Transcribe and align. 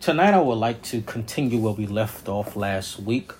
Tonight, 0.00 0.32
I 0.32 0.40
would 0.40 0.54
like 0.54 0.80
to 0.84 1.02
continue 1.02 1.58
where 1.58 1.74
we 1.74 1.86
left 1.86 2.26
off 2.26 2.56
last 2.56 3.00
week 3.00 3.32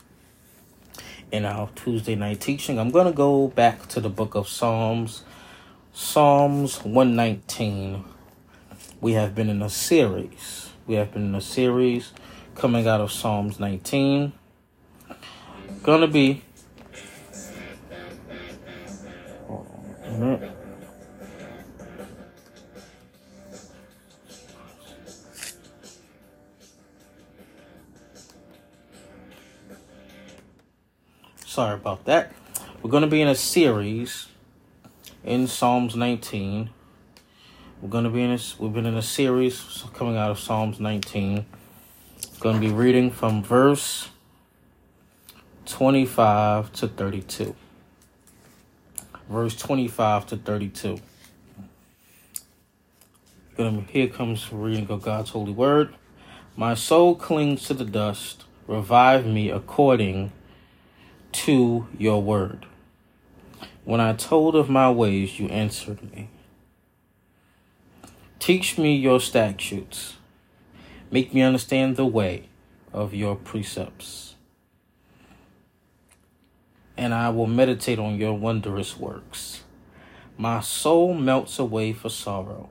in 1.33 1.47
our 1.47 1.71
Tuesday 1.75 2.15
night 2.15 2.43
teaching. 2.43 2.79
I'm 2.79 2.91
going 2.91 3.07
to 3.07 3.15
go 3.15 3.49
back 3.49 3.87
to 3.89 3.99
the 3.99 4.11
book 4.11 4.35
of 4.35 4.47
Psalms, 4.47 5.25
Psalms 5.95 6.85
119. 6.85 8.05
We 9.01 9.15
have 9.15 9.35
been 9.35 9.49
in 9.49 9.63
a 9.63 9.71
series. 9.71 10.69
We 10.87 10.97
have 10.97 11.15
been 11.15 11.29
in 11.29 11.35
a 11.35 11.41
series 11.41 12.13
coming 12.57 12.87
out 12.87 13.01
of 13.01 13.11
Psalms 13.11 13.59
19. 13.59 14.35
Gonna 15.83 16.09
be. 16.09 16.43
Sorry 31.61 31.75
about 31.75 32.07
that. 32.07 32.33
We're 32.81 32.91
going 32.91 33.03
to 33.03 33.07
be 33.07 33.21
in 33.21 33.29
a 33.29 33.35
series 33.35 34.29
in 35.23 35.47
Psalms 35.47 35.95
19. 35.95 36.71
We're 37.83 37.89
going 37.91 38.05
to 38.05 38.09
be 38.09 38.23
in 38.23 38.31
this. 38.31 38.59
We've 38.59 38.73
been 38.73 38.87
in 38.87 38.97
a 38.97 39.03
series 39.03 39.85
coming 39.93 40.17
out 40.17 40.31
of 40.31 40.39
Psalms 40.39 40.81
19. 40.81 41.45
Going 42.41 42.55
to 42.55 42.61
be 42.67 42.73
reading 42.73 43.11
from 43.11 43.43
verse 43.43 44.09
25 45.67 46.73
to 46.73 46.89
32. 46.89 47.55
Verse 49.29 49.55
25 49.55 50.27
to 50.29 50.37
32. 50.39 50.99
Gonna, 53.59 53.83
here 53.83 54.09
comes 54.09 54.51
reading 54.51 54.89
of 54.89 55.03
God's 55.03 55.29
holy 55.29 55.53
word. 55.53 55.95
My 56.57 56.73
soul 56.73 57.15
clings 57.15 57.65
to 57.65 57.75
the 57.75 57.85
dust. 57.85 58.45
Revive 58.67 59.27
me 59.27 59.51
according 59.51 60.33
to 61.33 61.87
your 61.99 62.23
word. 62.23 62.67
When 63.85 64.01
I 64.01 64.13
told 64.13 64.55
of 64.55 64.69
my 64.69 64.91
ways, 64.91 65.39
you 65.39 65.49
answered 65.49 66.13
me. 66.13 66.29
Teach 68.39 68.79
me 68.79 68.97
your 68.97 69.21
statutes. 69.21 70.17
Make 71.11 71.35
me 71.35 71.43
understand 71.43 71.97
the 71.97 72.07
way 72.07 72.49
of 72.93 73.15
your 73.15 73.37
precepts. 73.37 74.35
And 76.97 77.15
I 77.15 77.31
will 77.31 77.47
meditate 77.47 77.99
on 77.99 78.17
your 78.17 78.35
wondrous 78.35 78.97
works. 78.97 79.63
My 80.37 80.61
soul 80.61 81.15
melts 81.15 81.59
away 81.59 81.93
for 81.93 82.09
sorrow. 82.09 82.69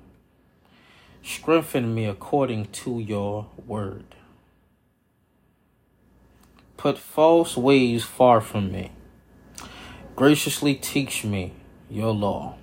Strengthen 1.21 1.93
me 1.93 2.05
according 2.05 2.65
to 2.67 2.99
your 2.99 3.47
word. 3.67 4.15
Put 6.79 6.97
false 6.97 7.57
ways 7.57 8.05
far 8.05 8.39
from 8.39 8.71
me. 8.71 8.93
Graciously 10.15 10.75
teach 10.75 11.25
me 11.25 11.51
your 11.89 12.13
law. 12.13 12.55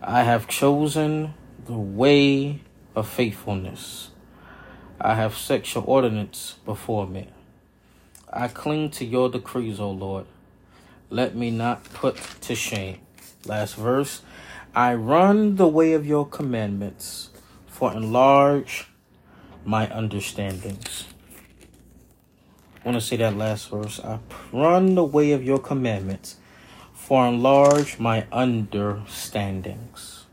I 0.00 0.22
have 0.22 0.46
chosen 0.46 1.34
the 1.66 1.72
way 1.72 2.60
of 2.94 3.08
faithfulness. 3.08 4.10
I 5.00 5.16
have 5.16 5.36
set 5.36 5.74
your 5.74 5.82
ordinance 5.88 6.54
before 6.64 7.08
me. 7.08 7.30
I 8.32 8.46
cling 8.46 8.90
to 8.90 9.04
your 9.04 9.28
decrees, 9.28 9.80
O 9.80 9.90
Lord. 9.90 10.26
Let 11.10 11.34
me 11.34 11.50
not 11.50 11.82
put 11.94 12.16
to 12.42 12.54
shame. 12.54 13.00
Last 13.44 13.74
verse. 13.74 14.22
I 14.72 14.94
run 14.94 15.56
the 15.56 15.66
way 15.66 15.94
of 15.94 16.06
your 16.06 16.28
commandments, 16.28 17.30
for 17.66 17.92
enlarge 17.92 18.86
my 19.64 19.92
understandings. 19.92 21.06
Want 22.88 23.02
to 23.02 23.06
say 23.06 23.16
that 23.16 23.36
last 23.36 23.68
verse. 23.68 24.00
I 24.00 24.18
run 24.50 24.94
the 24.94 25.04
way 25.04 25.32
of 25.32 25.44
your 25.44 25.58
commandments, 25.58 26.36
for 26.94 27.26
enlarge 27.26 27.98
my 27.98 28.26
understandings. 28.32 30.24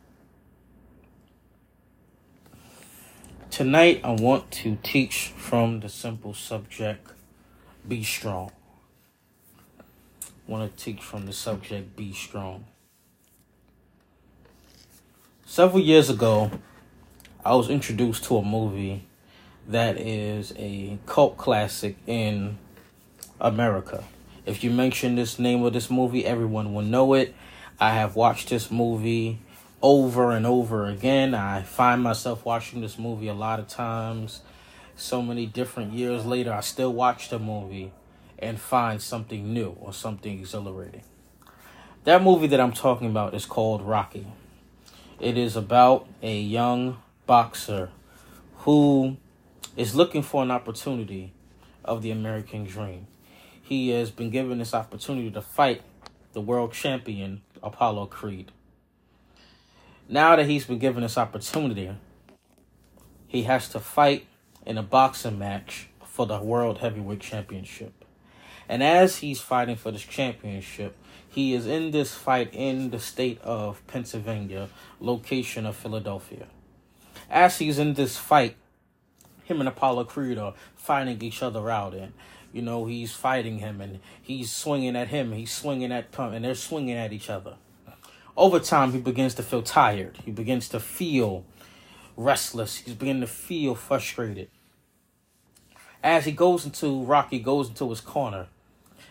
Tonight, 3.51 3.99
I 4.05 4.11
want 4.11 4.51
to 4.51 4.77
teach 4.83 5.33
from 5.35 5.81
the 5.81 5.89
simple 5.89 6.33
subject 6.33 7.11
Be 7.85 8.05
Strong. 8.05 8.53
I 9.77 9.83
want 10.47 10.77
to 10.77 10.81
teach 10.81 11.03
from 11.03 11.25
the 11.25 11.33
subject 11.33 11.97
Be 11.97 12.13
Strong. 12.13 12.63
Several 15.45 15.81
years 15.81 16.09
ago, 16.09 16.51
I 17.43 17.53
was 17.55 17.69
introduced 17.69 18.23
to 18.23 18.37
a 18.37 18.41
movie 18.41 19.03
that 19.67 19.97
is 19.99 20.53
a 20.57 20.97
cult 21.05 21.37
classic 21.37 21.97
in 22.05 22.57
America. 23.39 24.03
If 24.45 24.63
you 24.63 24.69
mention 24.69 25.15
this 25.15 25.39
name 25.39 25.63
of 25.63 25.73
this 25.73 25.89
movie, 25.89 26.25
everyone 26.25 26.73
will 26.73 26.83
know 26.83 27.13
it. 27.13 27.33
I 27.79 27.91
have 27.91 28.15
watched 28.15 28.49
this 28.49 28.69
movie 28.69 29.39
over 29.81 30.31
and 30.31 30.45
over 30.45 30.85
again. 30.85 31.33
I 31.33 31.63
find 31.63 32.01
myself 32.01 32.45
watching 32.45 32.81
this 32.81 32.99
movie 32.99 33.27
a 33.27 33.33
lot 33.33 33.59
of 33.59 33.67
times. 33.67 34.41
So 34.95 35.21
many 35.21 35.45
different 35.45 35.93
years 35.93 36.25
later, 36.25 36.53
I 36.53 36.61
still 36.61 36.93
watch 36.93 37.29
the 37.29 37.39
movie 37.39 37.91
and 38.37 38.59
find 38.59 39.01
something 39.01 39.53
new 39.53 39.75
or 39.79 39.93
something 39.93 40.39
exhilarating. 40.39 41.03
That 42.03 42.21
movie 42.21 42.47
that 42.47 42.59
I'm 42.59 42.71
talking 42.71 43.07
about 43.07 43.33
is 43.33 43.45
called 43.45 43.81
Rocky. 43.81 44.27
It 45.19 45.37
is 45.37 45.55
about 45.55 46.07
a 46.21 46.39
young 46.39 46.97
boxer 47.25 47.89
who 48.57 49.17
is 49.75 49.95
looking 49.95 50.21
for 50.21 50.43
an 50.43 50.51
opportunity 50.51 51.33
of 51.83 52.01
the 52.01 52.11
American 52.11 52.63
dream. 52.63 53.07
He 53.61 53.89
has 53.89 54.11
been 54.11 54.29
given 54.29 54.59
this 54.59 54.73
opportunity 54.73 55.31
to 55.31 55.41
fight 55.41 55.81
the 56.33 56.41
world 56.41 56.73
champion 56.73 57.41
Apollo 57.63 58.07
Creed. 58.07 58.51
Now 60.07 60.35
that 60.35 60.45
he's 60.45 60.65
been 60.65 60.79
given 60.79 61.01
this 61.01 61.17
opportunity, 61.17 61.91
he 63.27 63.43
has 63.43 63.67
to 63.69 63.79
fight 63.79 64.27
in 64.65 64.77
a 64.77 64.83
boxing 64.83 65.39
match 65.39 65.87
for 66.03 66.25
the 66.25 66.39
World 66.39 66.77
Heavyweight 66.77 67.19
Championship. 67.19 68.05
And 68.69 68.81
as 68.81 69.17
he's 69.17 69.41
fighting 69.41 69.75
for 69.75 69.91
this 69.91 70.03
championship, 70.03 70.95
he 71.27 71.53
is 71.53 71.67
in 71.67 71.91
this 71.91 72.13
fight 72.13 72.53
in 72.53 72.91
the 72.91 72.99
state 72.99 73.41
of 73.41 73.85
Pennsylvania, 73.87 74.69
location 74.99 75.65
of 75.65 75.75
Philadelphia. 75.75 76.47
As 77.29 77.57
he's 77.57 77.79
in 77.79 77.95
this 77.95 78.17
fight, 78.17 78.55
him 79.45 79.59
and 79.59 79.69
Apollo 79.69 80.05
Creed 80.05 80.37
are 80.37 80.53
finding 80.75 81.21
each 81.21 81.41
other 81.41 81.69
out, 81.69 81.93
and 81.93 82.13
you 82.51 82.61
know 82.61 82.85
he's 82.85 83.13
fighting 83.13 83.59
him, 83.59 83.79
and 83.79 83.99
he's 84.21 84.51
swinging 84.51 84.95
at 84.95 85.07
him, 85.07 85.31
he's 85.31 85.51
swinging 85.51 85.91
at 85.91 86.11
Pump, 86.11 86.33
and 86.33 86.43
they're 86.43 86.55
swinging 86.55 86.97
at 86.97 87.13
each 87.13 87.29
other. 87.29 87.55
Over 88.35 88.59
time, 88.59 88.91
he 88.91 88.99
begins 88.99 89.33
to 89.35 89.43
feel 89.43 89.61
tired. 89.61 90.17
He 90.25 90.31
begins 90.31 90.67
to 90.69 90.79
feel 90.79 91.45
restless. 92.17 92.77
He's 92.77 92.93
beginning 92.93 93.21
to 93.21 93.27
feel 93.27 93.75
frustrated. 93.75 94.49
As 96.03 96.25
he 96.25 96.33
goes 96.33 96.65
into 96.65 97.03
Rocky 97.03 97.39
goes 97.39 97.69
into 97.69 97.89
his 97.89 98.01
corner, 98.01 98.47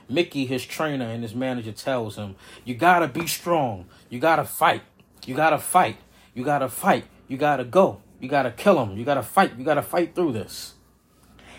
Mickey, 0.09 0.45
his 0.45 0.65
trainer 0.65 1.07
and 1.07 1.23
his 1.23 1.35
manager, 1.35 1.73
tells 1.73 2.17
him, 2.17 2.37
"You 2.65 2.75
gotta 2.75 3.09
be 3.09 3.27
strong. 3.27 3.87
You 4.11 4.21
gotta 4.21 4.45
fight. 4.45 4.83
You 5.25 5.35
gotta 5.35 5.59
fight. 5.59 5.97
You 6.35 6.45
gotta 6.45 6.69
fight. 6.69 7.07
You 7.27 7.39
gotta 7.39 7.65
go." 7.65 8.03
You 8.25 8.31
got 8.31 8.45
to 8.45 8.53
kill 8.53 8.83
him. 8.83 8.97
You 8.97 9.05
got 9.05 9.15
to 9.15 9.23
fight. 9.23 9.59
You 9.59 9.65
got 9.67 9.75
to 9.75 9.83
fight 9.83 10.15
through 10.15 10.33
this. 10.33 10.73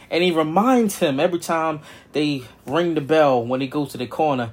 And 0.09 0.23
he 0.23 0.31
reminds 0.31 0.97
him 0.97 1.19
every 1.19 1.37
time 1.37 1.81
they 2.11 2.41
ring 2.65 2.95
the 2.95 3.01
bell 3.01 3.45
when 3.45 3.61
he 3.61 3.67
goes 3.67 3.91
to 3.91 3.99
the 3.99 4.07
corner, 4.07 4.49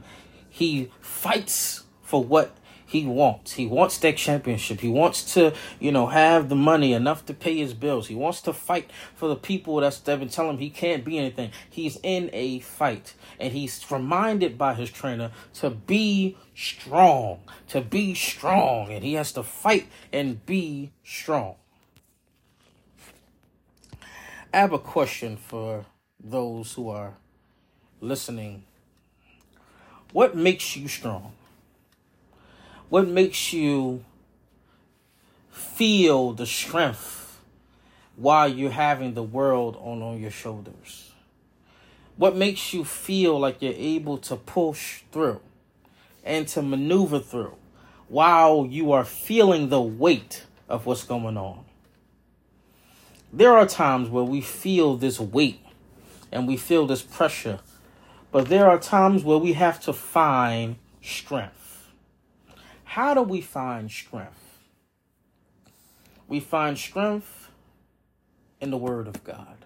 he 0.50 0.90
fights 1.00 1.84
for 2.02 2.22
what 2.22 2.54
he 2.84 3.06
wants. 3.06 3.54
He 3.54 3.66
wants 3.66 3.96
that 3.98 4.18
championship. 4.18 4.80
He 4.80 4.90
wants 4.90 5.32
to, 5.32 5.54
you 5.80 5.90
know, 5.90 6.08
have 6.08 6.50
the 6.50 6.54
money 6.54 6.92
enough 6.92 7.24
to 7.24 7.32
pay 7.32 7.56
his 7.56 7.72
bills. 7.72 8.08
He 8.08 8.14
wants 8.14 8.42
to 8.42 8.52
fight 8.52 8.90
for 9.14 9.30
the 9.30 9.36
people 9.36 9.76
that's 9.76 9.98
that 10.00 10.18
been 10.18 10.28
telling 10.28 10.56
him 10.56 10.58
he 10.58 10.68
can't 10.68 11.02
be 11.02 11.16
anything. 11.16 11.50
He's 11.70 11.98
in 12.02 12.28
a 12.34 12.58
fight. 12.58 13.14
And 13.40 13.54
he's 13.54 13.90
reminded 13.90 14.58
by 14.58 14.74
his 14.74 14.90
trainer 14.90 15.30
to 15.54 15.70
be 15.70 16.36
strong. 16.54 17.40
To 17.68 17.80
be 17.80 18.14
strong. 18.14 18.92
And 18.92 19.02
he 19.02 19.14
has 19.14 19.32
to 19.32 19.42
fight 19.42 19.86
and 20.12 20.44
be 20.44 20.92
strong. 21.02 21.54
I 24.54 24.58
have 24.58 24.74
a 24.74 24.78
question 24.78 25.38
for 25.38 25.86
those 26.22 26.74
who 26.74 26.90
are 26.90 27.14
listening. 28.02 28.64
What 30.12 30.36
makes 30.36 30.76
you 30.76 30.88
strong? 30.88 31.32
What 32.90 33.08
makes 33.08 33.54
you 33.54 34.04
feel 35.50 36.34
the 36.34 36.44
strength 36.44 37.40
while 38.16 38.46
you're 38.46 38.72
having 38.72 39.14
the 39.14 39.22
world 39.22 39.78
on, 39.80 40.02
on 40.02 40.20
your 40.20 40.30
shoulders? 40.30 41.12
What 42.18 42.36
makes 42.36 42.74
you 42.74 42.84
feel 42.84 43.40
like 43.40 43.62
you're 43.62 43.72
able 43.74 44.18
to 44.18 44.36
push 44.36 45.00
through 45.12 45.40
and 46.24 46.46
to 46.48 46.60
maneuver 46.60 47.20
through 47.20 47.56
while 48.08 48.66
you 48.66 48.92
are 48.92 49.06
feeling 49.06 49.70
the 49.70 49.80
weight 49.80 50.44
of 50.68 50.84
what's 50.84 51.04
going 51.04 51.38
on? 51.38 51.64
There 53.32 53.56
are 53.56 53.66
times 53.66 54.08
where 54.08 54.24
we 54.24 54.40
feel 54.40 54.96
this 54.96 55.18
weight 55.18 55.60
and 56.30 56.46
we 56.46 56.56
feel 56.56 56.86
this 56.86 57.02
pressure, 57.02 57.60
but 58.30 58.48
there 58.48 58.68
are 58.68 58.78
times 58.78 59.24
where 59.24 59.38
we 59.38 59.54
have 59.54 59.80
to 59.80 59.92
find 59.92 60.76
strength. 61.00 61.90
How 62.84 63.14
do 63.14 63.22
we 63.22 63.40
find 63.40 63.90
strength? 63.90 64.58
We 66.28 66.40
find 66.40 66.76
strength 66.76 67.48
in 68.60 68.70
the 68.70 68.76
Word 68.76 69.08
of 69.08 69.24
God. 69.24 69.64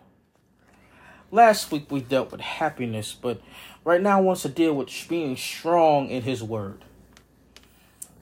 Last 1.32 1.72
week 1.72 1.90
we 1.90 2.00
dealt 2.00 2.30
with 2.30 2.40
happiness, 2.40 3.12
but 3.20 3.40
right 3.84 4.00
now 4.00 4.18
I 4.18 4.20
want 4.20 4.38
to 4.40 4.48
deal 4.48 4.74
with 4.74 4.90
being 5.08 5.36
strong 5.36 6.08
in 6.08 6.22
His 6.22 6.42
Word. 6.42 6.84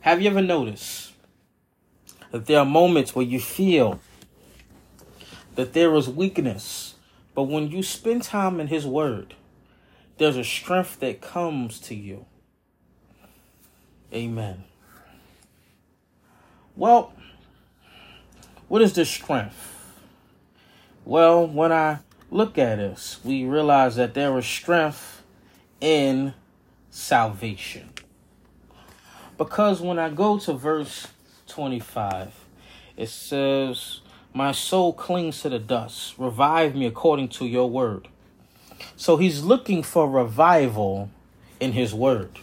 Have 0.00 0.22
you 0.22 0.30
ever 0.30 0.42
noticed 0.42 1.12
that 2.30 2.46
there 2.46 2.58
are 2.58 2.66
moments 2.66 3.14
where 3.14 3.24
you 3.24 3.40
feel 3.40 4.00
that 5.54 5.72
there 5.72 5.94
is 5.94 6.08
weakness, 6.08 6.94
but 7.34 7.44
when 7.44 7.70
you 7.70 7.82
spend 7.82 8.22
time 8.22 8.60
in 8.60 8.68
His 8.68 8.86
Word, 8.86 9.34
there's 10.18 10.36
a 10.36 10.44
strength 10.44 11.00
that 11.00 11.20
comes 11.20 11.80
to 11.80 11.94
you. 11.94 12.26
Amen. 14.12 14.64
Well, 16.76 17.12
what 18.68 18.82
is 18.82 18.92
this 18.94 19.10
strength? 19.10 19.70
Well, 21.04 21.46
when 21.46 21.72
I 21.72 21.98
look 22.30 22.58
at 22.58 22.78
us, 22.78 23.20
we 23.22 23.44
realize 23.44 23.96
that 23.96 24.14
there 24.14 24.36
is 24.38 24.46
strength 24.46 25.22
in 25.80 26.34
salvation. 26.90 27.90
Because 29.36 29.80
when 29.80 29.98
I 29.98 30.10
go 30.10 30.38
to 30.38 30.52
verse 30.52 31.08
25, 31.48 32.32
it 32.96 33.08
says, 33.08 34.00
My 34.36 34.50
soul 34.50 34.92
clings 34.92 35.42
to 35.42 35.48
the 35.48 35.60
dust. 35.60 36.14
Revive 36.18 36.74
me 36.74 36.86
according 36.86 37.28
to 37.28 37.46
your 37.46 37.70
word. 37.70 38.08
So 38.96 39.16
he's 39.16 39.44
looking 39.44 39.84
for 39.84 40.10
revival 40.10 41.08
in 41.60 41.70
his 41.70 41.94
word. 41.94 42.40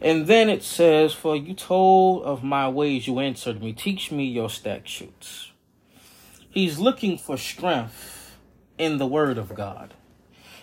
And 0.00 0.28
then 0.28 0.48
it 0.48 0.62
says, 0.62 1.12
For 1.12 1.34
you 1.34 1.54
told 1.54 2.22
of 2.22 2.44
my 2.44 2.68
ways, 2.68 3.08
you 3.08 3.18
answered 3.18 3.60
me. 3.60 3.72
Teach 3.72 4.12
me 4.12 4.24
your 4.24 4.48
statutes. 4.48 5.50
He's 6.48 6.78
looking 6.78 7.18
for 7.18 7.36
strength 7.36 8.36
in 8.78 8.98
the 8.98 9.06
word 9.06 9.38
of 9.38 9.52
God. 9.56 9.94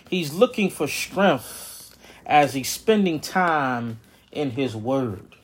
He's 0.08 0.32
looking 0.32 0.70
for 0.70 0.88
strength 0.88 1.98
as 2.24 2.54
he's 2.54 2.70
spending 2.70 3.20
time 3.20 4.00
in 4.32 4.52
his 4.52 4.74
word. 4.74 5.36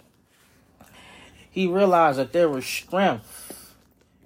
He 1.50 1.66
realized 1.66 2.18
that 2.18 2.32
there 2.32 2.48
was 2.48 2.64
strength 2.64 3.35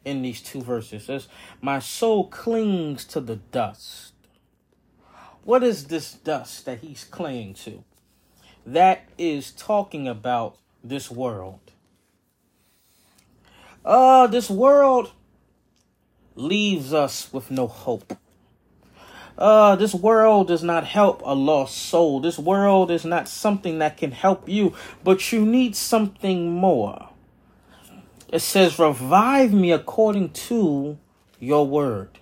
in 0.04 0.22
these 0.22 0.40
two 0.40 0.62
verses. 0.62 1.04
Says, 1.04 1.28
My 1.60 1.78
soul 1.78 2.28
clings 2.28 3.04
to 3.06 3.20
the 3.20 3.36
dust. 3.36 4.12
What 5.44 5.62
is 5.62 5.86
this 5.86 6.12
dust 6.12 6.66
that 6.66 6.80
he's 6.80 7.04
clinging 7.04 7.54
to? 7.54 7.84
That 8.66 9.08
is 9.16 9.52
talking 9.52 10.06
about 10.06 10.56
this 10.84 11.10
world. 11.10 11.60
Uh, 13.84 14.26
this 14.26 14.50
world 14.50 15.12
leaves 16.34 16.92
us 16.92 17.32
with 17.32 17.50
no 17.50 17.66
hope. 17.66 18.16
Uh, 19.38 19.74
this 19.76 19.94
world 19.94 20.48
does 20.48 20.62
not 20.62 20.84
help 20.84 21.22
a 21.24 21.34
lost 21.34 21.76
soul. 21.76 22.20
This 22.20 22.38
world 22.38 22.90
is 22.90 23.06
not 23.06 23.26
something 23.26 23.78
that 23.78 23.96
can 23.96 24.12
help 24.12 24.48
you, 24.48 24.74
but 25.02 25.32
you 25.32 25.46
need 25.46 25.74
something 25.74 26.52
more. 26.52 27.09
It 28.30 28.40
says, 28.40 28.78
Revive 28.78 29.52
me 29.52 29.72
according 29.72 30.30
to 30.30 30.98
your 31.40 31.66
word. 31.66 32.18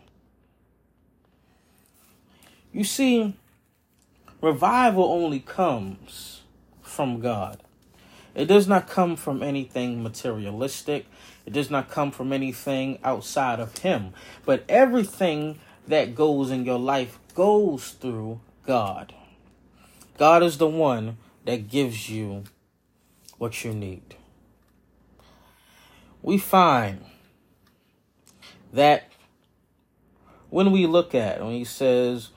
You 2.72 2.84
see, 2.84 3.36
revival 4.40 5.04
only 5.04 5.40
comes 5.40 6.42
from 6.80 7.20
God. 7.20 7.62
It 8.34 8.46
does 8.46 8.66
not 8.68 8.88
come 8.88 9.16
from 9.16 9.42
anything 9.42 10.02
materialistic. 10.02 11.06
It 11.44 11.52
does 11.52 11.70
not 11.70 11.90
come 11.90 12.10
from 12.10 12.32
anything 12.32 12.98
outside 13.02 13.58
of 13.60 13.76
Him. 13.78 14.12
But 14.46 14.64
everything 14.68 15.58
that 15.88 16.14
goes 16.14 16.50
in 16.50 16.64
your 16.64 16.78
life 16.78 17.18
goes 17.34 17.90
through 17.90 18.40
God. 18.64 19.14
God 20.16 20.42
is 20.42 20.58
the 20.58 20.68
one 20.68 21.18
that 21.44 21.68
gives 21.68 22.08
you 22.08 22.44
what 23.38 23.64
you 23.64 23.74
need. 23.74 24.14
We 26.22 26.38
find 26.38 27.04
that 28.72 29.04
when 30.50 30.72
we 30.72 30.86
look 30.86 31.14
at, 31.14 31.42
when 31.42 31.52
he 31.52 31.64
says, 31.64 32.30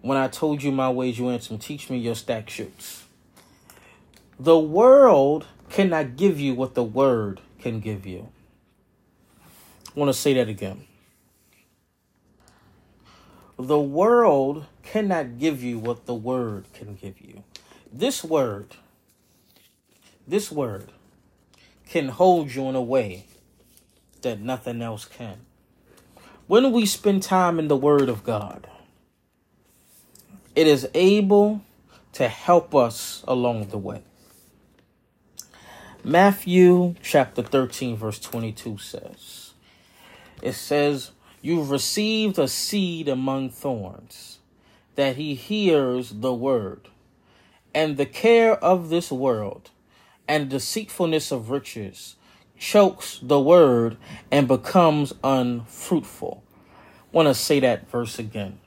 When 0.00 0.16
I 0.16 0.28
told 0.28 0.62
you 0.62 0.70
my 0.70 0.90
ways, 0.90 1.18
you 1.18 1.28
answered, 1.28 1.60
teach 1.60 1.90
me 1.90 1.98
your 1.98 2.14
statutes. 2.14 3.04
The 4.38 4.58
world 4.58 5.46
cannot 5.68 6.16
give 6.16 6.38
you 6.38 6.54
what 6.54 6.74
the 6.74 6.84
word 6.84 7.40
can 7.58 7.80
give 7.80 8.06
you. 8.06 8.28
I 9.42 9.98
want 9.98 10.10
to 10.10 10.18
say 10.18 10.34
that 10.34 10.48
again. 10.48 10.86
The 13.58 13.80
world 13.80 14.66
cannot 14.84 15.38
give 15.38 15.64
you 15.64 15.80
what 15.80 16.06
the 16.06 16.14
word 16.14 16.66
can 16.72 16.94
give 16.94 17.20
you. 17.20 17.42
This 17.92 18.22
word, 18.22 18.76
this 20.28 20.52
word 20.52 20.92
can 21.88 22.08
hold 22.08 22.54
you 22.54 22.68
in 22.68 22.74
a 22.74 22.82
way 22.82 23.24
that 24.22 24.40
nothing 24.40 24.82
else 24.82 25.04
can. 25.04 25.38
When 26.46 26.72
we 26.72 26.86
spend 26.86 27.22
time 27.22 27.58
in 27.58 27.68
the 27.68 27.76
word 27.76 28.08
of 28.08 28.24
God, 28.24 28.68
it 30.54 30.66
is 30.66 30.88
able 30.94 31.62
to 32.12 32.28
help 32.28 32.74
us 32.74 33.22
along 33.26 33.68
the 33.68 33.78
way. 33.78 34.02
Matthew 36.04 36.94
chapter 37.02 37.42
13, 37.42 37.96
verse 37.96 38.18
22 38.18 38.78
says, 38.78 39.52
It 40.42 40.54
says, 40.54 41.10
You've 41.40 41.70
received 41.70 42.38
a 42.38 42.48
seed 42.48 43.08
among 43.08 43.50
thorns, 43.50 44.38
that 44.96 45.16
he 45.16 45.34
hears 45.34 46.10
the 46.10 46.34
word, 46.34 46.88
and 47.74 47.96
the 47.96 48.06
care 48.06 48.54
of 48.54 48.88
this 48.88 49.12
world 49.12 49.70
and 50.28 50.48
deceitfulness 50.50 51.32
of 51.32 51.50
riches 51.50 52.16
chokes 52.58 53.18
the 53.22 53.40
word 53.40 53.96
and 54.30 54.46
becomes 54.46 55.14
unfruitful. 55.24 56.44
Want 57.10 57.28
to 57.28 57.34
say 57.34 57.60
that 57.60 57.88
verse 57.88 58.18
again. 58.18 58.60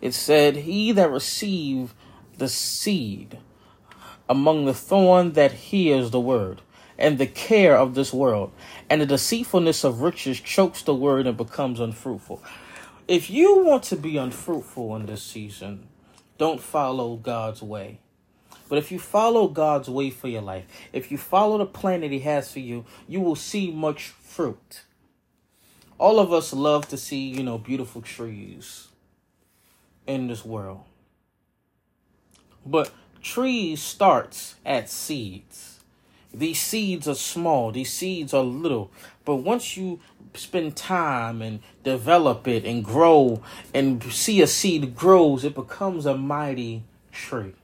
It 0.00 0.14
said, 0.14 0.56
He 0.56 0.92
that 0.92 1.10
received 1.10 1.94
the 2.36 2.48
seed 2.48 3.38
among 4.28 4.64
the 4.64 4.74
thorn 4.74 5.32
that 5.32 5.52
hears 5.52 6.10
the 6.10 6.20
word 6.20 6.60
and 6.98 7.18
the 7.18 7.26
care 7.26 7.76
of 7.76 7.94
this 7.94 8.12
world, 8.12 8.52
and 8.88 9.00
the 9.00 9.06
deceitfulness 9.06 9.82
of 9.82 10.00
riches 10.00 10.40
chokes 10.40 10.82
the 10.82 10.94
word 10.94 11.26
and 11.26 11.36
becomes 11.36 11.80
unfruitful. 11.80 12.42
If 13.08 13.28
you 13.28 13.64
want 13.64 13.82
to 13.84 13.96
be 13.96 14.16
unfruitful 14.16 14.94
in 14.96 15.06
this 15.06 15.22
season, 15.22 15.88
don't 16.38 16.60
follow 16.60 17.16
God's 17.16 17.62
way. 17.62 17.98
But 18.68 18.78
if 18.78 18.90
you 18.90 18.98
follow 18.98 19.48
God's 19.48 19.88
way 19.88 20.10
for 20.10 20.28
your 20.28 20.42
life, 20.42 20.64
if 20.92 21.10
you 21.10 21.18
follow 21.18 21.58
the 21.58 21.66
plan 21.66 22.00
that 22.00 22.10
He 22.10 22.20
has 22.20 22.50
for 22.50 22.60
you, 22.60 22.84
you 23.06 23.20
will 23.20 23.36
see 23.36 23.70
much 23.70 24.08
fruit. 24.08 24.82
All 25.98 26.18
of 26.18 26.32
us 26.32 26.52
love 26.52 26.88
to 26.88 26.96
see, 26.96 27.28
you 27.28 27.42
know, 27.42 27.58
beautiful 27.58 28.02
trees 28.02 28.88
in 30.06 30.28
this 30.28 30.44
world. 30.44 30.84
But 32.66 32.92
trees 33.22 33.82
starts 33.82 34.56
at 34.64 34.88
seeds 34.90 35.74
these 36.34 36.60
seeds 36.60 37.06
are 37.06 37.14
small, 37.14 37.70
these 37.70 37.92
seeds 37.92 38.34
are 38.34 38.42
little, 38.42 38.90
but 39.24 39.36
once 39.36 39.76
you 39.76 40.00
spend 40.34 40.76
time 40.76 41.40
and 41.40 41.60
develop 41.84 42.48
it 42.48 42.64
and 42.64 42.84
grow 42.84 43.40
and 43.72 44.02
see 44.12 44.42
a 44.42 44.46
seed 44.46 44.96
grows, 44.96 45.44
it 45.44 45.54
becomes 45.54 46.06
a 46.06 46.16
mighty 46.16 46.82
tree. 47.12 47.54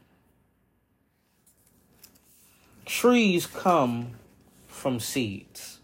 Trees 2.87 3.47
come 3.47 4.13
from 4.67 5.01
seeds. 5.01 5.79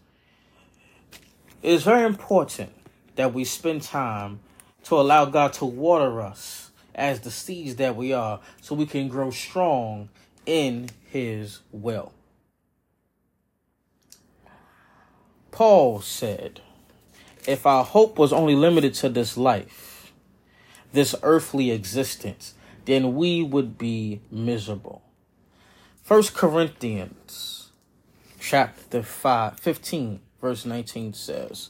It 1.61 1.71
is 1.71 1.83
very 1.83 2.05
important 2.05 2.71
that 3.15 3.33
we 3.33 3.43
spend 3.43 3.81
time 3.81 4.39
to 4.83 4.95
allow 4.95 5.25
God 5.25 5.53
to 5.53 5.65
water 5.65 6.21
us 6.21 6.71
as 6.95 7.21
the 7.21 7.31
seeds 7.31 7.75
that 7.75 7.95
we 7.95 8.13
are 8.13 8.39
so 8.61 8.75
we 8.75 8.85
can 8.85 9.07
grow 9.07 9.31
strong 9.31 10.09
in 10.45 10.89
His 11.09 11.59
will. 11.71 12.13
Paul 15.51 16.01
said, 16.01 16.61
if 17.47 17.65
our 17.65 17.83
hope 17.83 18.19
was 18.19 18.33
only 18.33 18.55
limited 18.55 18.93
to 18.95 19.09
this 19.09 19.37
life, 19.37 20.11
this 20.93 21.15
earthly 21.23 21.71
existence, 21.71 22.53
then 22.85 23.15
we 23.15 23.41
would 23.41 23.77
be 23.77 24.21
miserable. 24.29 25.01
First 26.07 26.33
Corinthians 26.33 27.69
chapter 28.39 29.03
5, 29.03 29.59
15, 29.59 30.21
verse 30.39 30.65
19 30.65 31.11
says, 31.11 31.69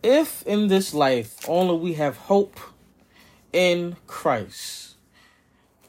If 0.00 0.46
in 0.46 0.68
this 0.68 0.94
life 0.94 1.34
only 1.48 1.76
we 1.76 1.94
have 1.94 2.16
hope 2.16 2.60
in 3.52 3.96
Christ, 4.06 4.94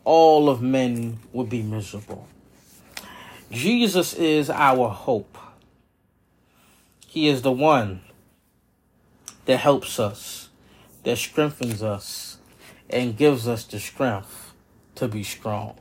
all 0.04 0.50
of 0.50 0.64
men 0.64 1.20
would 1.32 1.48
be 1.48 1.62
miserable. 1.62 2.28
Jesus 3.52 4.16
is 4.16 4.50
our 4.50 4.90
hope. 4.90 5.38
He 7.06 7.28
is 7.28 7.44
the 7.44 7.52
one 7.52 8.02
that 9.46 9.58
helps 9.58 10.00
us, 10.00 10.50
that 11.04 11.20
strengthens 11.20 11.84
us, 11.84 12.40
and 12.90 13.16
gives 13.16 13.48
us 13.48 13.64
the 13.64 13.80
strength 13.80 14.54
to 14.96 15.08
be 15.08 15.22
strong. 15.22 15.76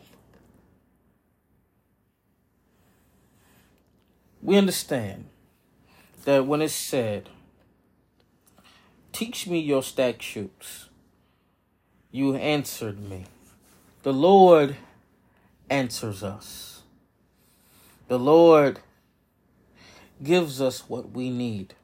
We 4.42 4.56
understand 4.56 5.26
that 6.25 6.47
when 6.47 6.62
it's 6.62 6.73
said, 6.73 7.28
Teach 9.12 9.47
me 9.47 9.59
your 9.59 9.82
statutes, 9.82 10.88
you 12.11 12.35
answered 12.37 13.00
me. 13.00 13.26
The 14.02 14.12
Lord 14.12 14.76
answers 15.68 16.23
us. 16.23 16.82
The 18.09 18.18
Lord 18.18 18.80
gives 20.23 20.61
us 20.61 20.88
what 20.88 21.11
we 21.11 21.30
need. 21.30 21.75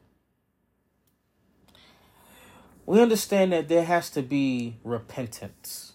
We 2.86 3.00
understand 3.00 3.52
that 3.52 3.68
there 3.68 3.84
has 3.84 4.10
to 4.10 4.22
be 4.22 4.76
repentance. 4.84 5.92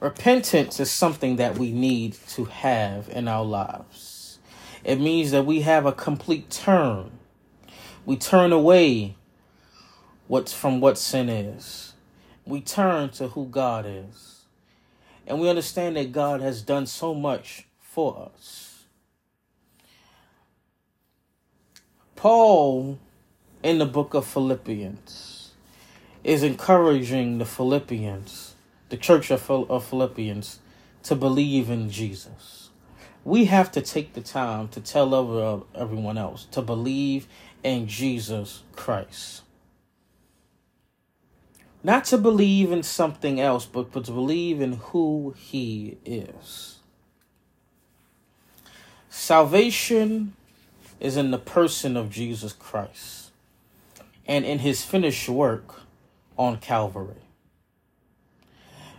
Repentance 0.00 0.80
is 0.80 0.90
something 0.90 1.36
that 1.36 1.56
we 1.56 1.70
need 1.70 2.16
to 2.30 2.44
have 2.44 3.08
in 3.08 3.28
our 3.28 3.44
lives. 3.44 4.13
It 4.84 5.00
means 5.00 5.30
that 5.30 5.46
we 5.46 5.62
have 5.62 5.86
a 5.86 5.92
complete 5.92 6.50
turn. 6.50 7.10
We 8.04 8.16
turn 8.16 8.52
away 8.52 9.16
what's 10.28 10.52
from 10.52 10.80
what 10.80 10.98
sin 10.98 11.28
is. 11.28 11.94
We 12.46 12.60
turn 12.60 13.10
to 13.10 13.28
who 13.28 13.46
God 13.46 13.86
is. 13.88 14.44
And 15.26 15.40
we 15.40 15.48
understand 15.48 15.96
that 15.96 16.12
God 16.12 16.42
has 16.42 16.62
done 16.62 16.86
so 16.86 17.14
much 17.14 17.66
for 17.80 18.30
us. 18.34 18.84
Paul 22.16 22.98
in 23.62 23.78
the 23.78 23.86
book 23.86 24.14
of 24.14 24.26
Philippians 24.26 25.52
is 26.22 26.42
encouraging 26.42 27.38
the 27.38 27.46
Philippians, 27.46 28.54
the 28.90 28.96
church 28.96 29.30
of, 29.30 29.40
Philippians, 29.40 30.58
to 31.04 31.14
believe 31.14 31.70
in 31.70 31.90
Jesus. 31.90 32.63
We 33.24 33.46
have 33.46 33.72
to 33.72 33.80
take 33.80 34.12
the 34.12 34.20
time 34.20 34.68
to 34.68 34.80
tell 34.80 35.66
everyone 35.74 36.18
else 36.18 36.46
to 36.52 36.62
believe 36.62 37.26
in 37.62 37.86
Jesus 37.86 38.62
Christ. 38.76 39.42
Not 41.82 42.04
to 42.06 42.18
believe 42.18 42.72
in 42.72 42.82
something 42.82 43.40
else, 43.40 43.66
but, 43.66 43.92
but 43.92 44.04
to 44.06 44.12
believe 44.12 44.60
in 44.60 44.74
who 44.74 45.34
He 45.38 45.98
is. 46.04 46.78
Salvation 49.08 50.34
is 50.98 51.16
in 51.16 51.30
the 51.30 51.38
person 51.38 51.96
of 51.96 52.10
Jesus 52.10 52.52
Christ 52.52 53.30
and 54.26 54.44
in 54.44 54.58
his 54.60 54.84
finished 54.84 55.28
work 55.28 55.82
on 56.36 56.56
Calvary. 56.58 57.22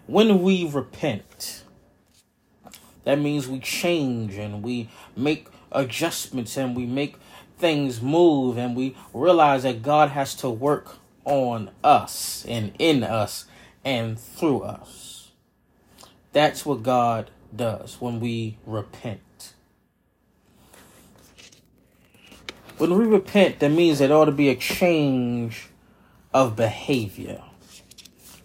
When 0.07 0.41
we 0.41 0.65
repent, 0.65 1.64
that 3.05 3.19
means 3.19 3.47
we 3.47 3.59
change 3.59 4.35
and 4.35 4.61
we 4.61 4.89
make 5.15 5.47
adjustments 5.71 6.57
and 6.57 6.75
we 6.75 6.85
make 6.85 7.15
things 7.57 8.01
move 8.01 8.57
and 8.57 8.75
we 8.75 8.95
realize 9.13 9.63
that 9.63 9.81
God 9.81 10.09
has 10.09 10.35
to 10.35 10.49
work 10.49 10.97
on 11.23 11.71
us 11.83 12.45
and 12.47 12.73
in 12.77 13.03
us 13.03 13.45
and 13.83 14.19
through 14.19 14.61
us. 14.61 15.31
That's 16.33 16.65
what 16.65 16.83
God 16.83 17.31
does 17.55 18.01
when 18.01 18.19
we 18.19 18.57
repent. 18.65 19.53
When 22.77 22.97
we 22.97 23.05
repent, 23.05 23.59
that 23.59 23.69
means 23.69 23.99
there 23.99 24.11
ought 24.11 24.25
to 24.25 24.31
be 24.33 24.49
a 24.49 24.55
change 24.55 25.69
of 26.33 26.57
behavior. 26.57 27.41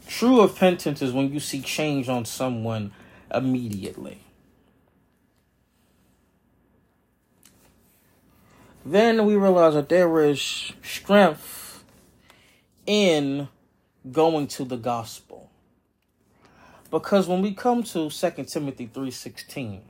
True 0.06 0.42
repentance 0.42 1.02
is 1.02 1.12
when 1.12 1.32
you 1.32 1.40
see 1.40 1.60
change 1.60 2.08
on 2.08 2.24
someone 2.24 2.92
immediately. 3.34 4.20
Then 8.90 9.24
we 9.24 9.36
realize 9.36 9.74
that 9.74 9.88
there 9.88 10.20
is 10.20 10.72
strength 10.82 11.84
in 12.86 13.46
going 14.10 14.48
to 14.48 14.64
the 14.64 14.76
gospel. 14.76 15.48
Because 16.90 17.28
when 17.28 17.40
we 17.40 17.54
come 17.54 17.84
to 17.84 18.10
2 18.10 18.44
Timothy 18.48 18.88
3:16, 18.88 19.82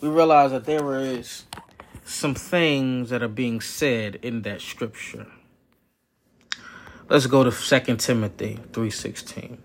we 0.00 0.08
realize 0.08 0.50
that 0.50 0.64
there 0.64 0.98
is 0.98 1.44
some 2.04 2.34
things 2.34 3.10
that 3.10 3.22
are 3.22 3.28
being 3.28 3.60
said 3.60 4.16
in 4.16 4.42
that 4.42 4.60
scripture. 4.60 5.28
Let's 7.08 7.28
go 7.28 7.44
to 7.44 7.52
2 7.52 7.96
Timothy 7.98 8.58
3:16. 8.72 9.58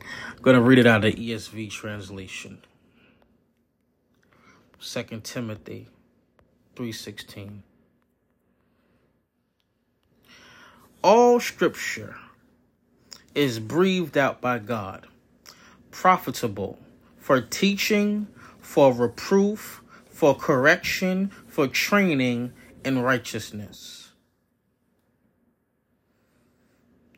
I'm 0.00 0.40
going 0.40 0.56
to 0.56 0.62
read 0.62 0.78
it 0.78 0.86
out 0.86 1.04
of 1.04 1.14
the 1.14 1.32
ESV 1.32 1.68
translation. 1.68 2.62
2 4.80 5.20
Timothy 5.22 5.88
3:16. 6.74 7.62
All 11.02 11.38
scripture 11.40 12.16
is 13.34 13.58
breathed 13.58 14.16
out 14.16 14.40
by 14.40 14.58
God, 14.58 15.06
profitable 15.90 16.78
for 17.18 17.40
teaching, 17.40 18.26
for 18.60 18.92
reproof, 18.92 19.82
for 20.08 20.34
correction, 20.34 21.30
for 21.46 21.66
training 21.66 22.52
in 22.84 22.98
righteousness. 23.00 24.12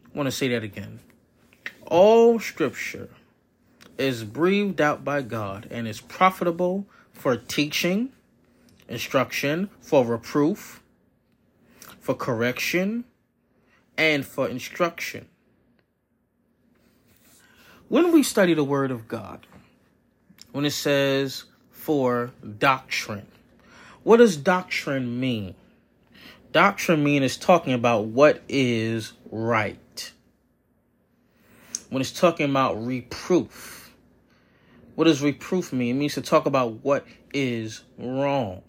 I 0.05 0.17
want 0.17 0.29
to 0.29 0.33
say 0.33 0.49
that 0.49 0.63
again. 0.63 1.01
All 1.87 2.41
scripture 2.41 3.11
is 3.99 4.25
breathed 4.25 4.81
out 4.81 5.05
by 5.05 5.23
God 5.23 5.69
and 5.71 5.87
is 5.87 6.01
profitable 6.01 6.87
for 7.13 7.37
teaching, 7.37 8.13
instruction, 8.88 9.71
for 9.81 10.05
reproof, 10.05 10.83
for 12.00 12.14
correction, 12.14 13.05
and 13.97 14.25
for 14.25 14.49
instruction. 14.49 15.28
When 17.88 18.12
we 18.12 18.23
study 18.23 18.55
the 18.55 18.64
Word 18.64 18.90
of 18.90 19.07
God, 19.09 19.47
when 20.52 20.64
it 20.64 20.73
says, 20.73 21.45
for 21.87 22.33
doctrine. 22.59 23.28
What 24.02 24.16
does 24.16 24.37
doctrine 24.37 25.21
mean? 25.21 25.55
Doctrine 26.50 27.05
mean 27.05 27.23
is 27.23 27.37
talking 27.37 27.75
about 27.75 28.07
what 28.07 28.43
is 28.49 29.12
right. 29.31 30.12
When 31.90 32.00
it's 32.00 32.11
talking 32.11 32.50
about 32.50 32.85
reproof, 32.85 33.95
what 34.97 35.05
does 35.05 35.23
reproof 35.23 35.73
mean? 35.73 35.95
It 35.95 35.99
means 36.00 36.14
to 36.14 36.23
talk 36.23 36.47
about 36.47 36.83
what 36.85 37.07
is 37.33 37.85
wrong. 37.99 38.62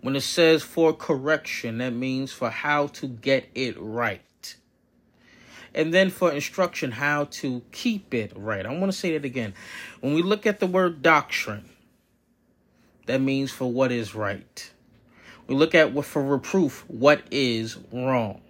When 0.00 0.16
it 0.16 0.22
says 0.22 0.62
for 0.62 0.92
correction, 0.92 1.78
that 1.78 1.92
means 1.92 2.32
for 2.32 2.50
how 2.50 2.86
to 2.88 3.06
get 3.06 3.48
it 3.54 3.76
right 3.78 4.22
and 5.74 5.94
then 5.94 6.10
for 6.10 6.32
instruction 6.32 6.92
how 6.92 7.24
to 7.24 7.62
keep 7.72 8.12
it 8.12 8.32
right. 8.34 8.66
I 8.66 8.70
want 8.70 8.92
to 8.92 8.98
say 8.98 9.12
that 9.16 9.24
again. 9.24 9.54
When 10.00 10.14
we 10.14 10.22
look 10.22 10.46
at 10.46 10.60
the 10.60 10.66
word 10.66 11.02
doctrine, 11.02 11.68
that 13.06 13.20
means 13.20 13.50
for 13.50 13.70
what 13.70 13.92
is 13.92 14.14
right. 14.14 14.70
We 15.46 15.54
look 15.54 15.74
at 15.74 15.92
what 15.92 16.06
for 16.06 16.22
reproof, 16.22 16.84
what 16.88 17.22
is 17.30 17.78
wrong. 17.92 18.40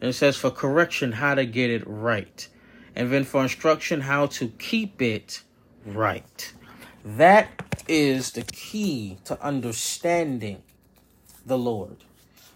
And 0.00 0.10
it 0.10 0.14
says 0.14 0.36
for 0.36 0.50
correction, 0.50 1.12
how 1.12 1.34
to 1.34 1.44
get 1.44 1.70
it 1.70 1.84
right. 1.86 2.46
And 2.94 3.12
then 3.12 3.24
for 3.24 3.42
instruction, 3.42 4.02
how 4.02 4.26
to 4.26 4.48
keep 4.48 5.00
it 5.00 5.42
right. 5.86 6.52
That 7.04 7.48
is 7.88 8.32
the 8.32 8.42
key 8.42 9.18
to 9.24 9.40
understanding 9.42 10.62
the 11.44 11.58
Lord. 11.58 11.96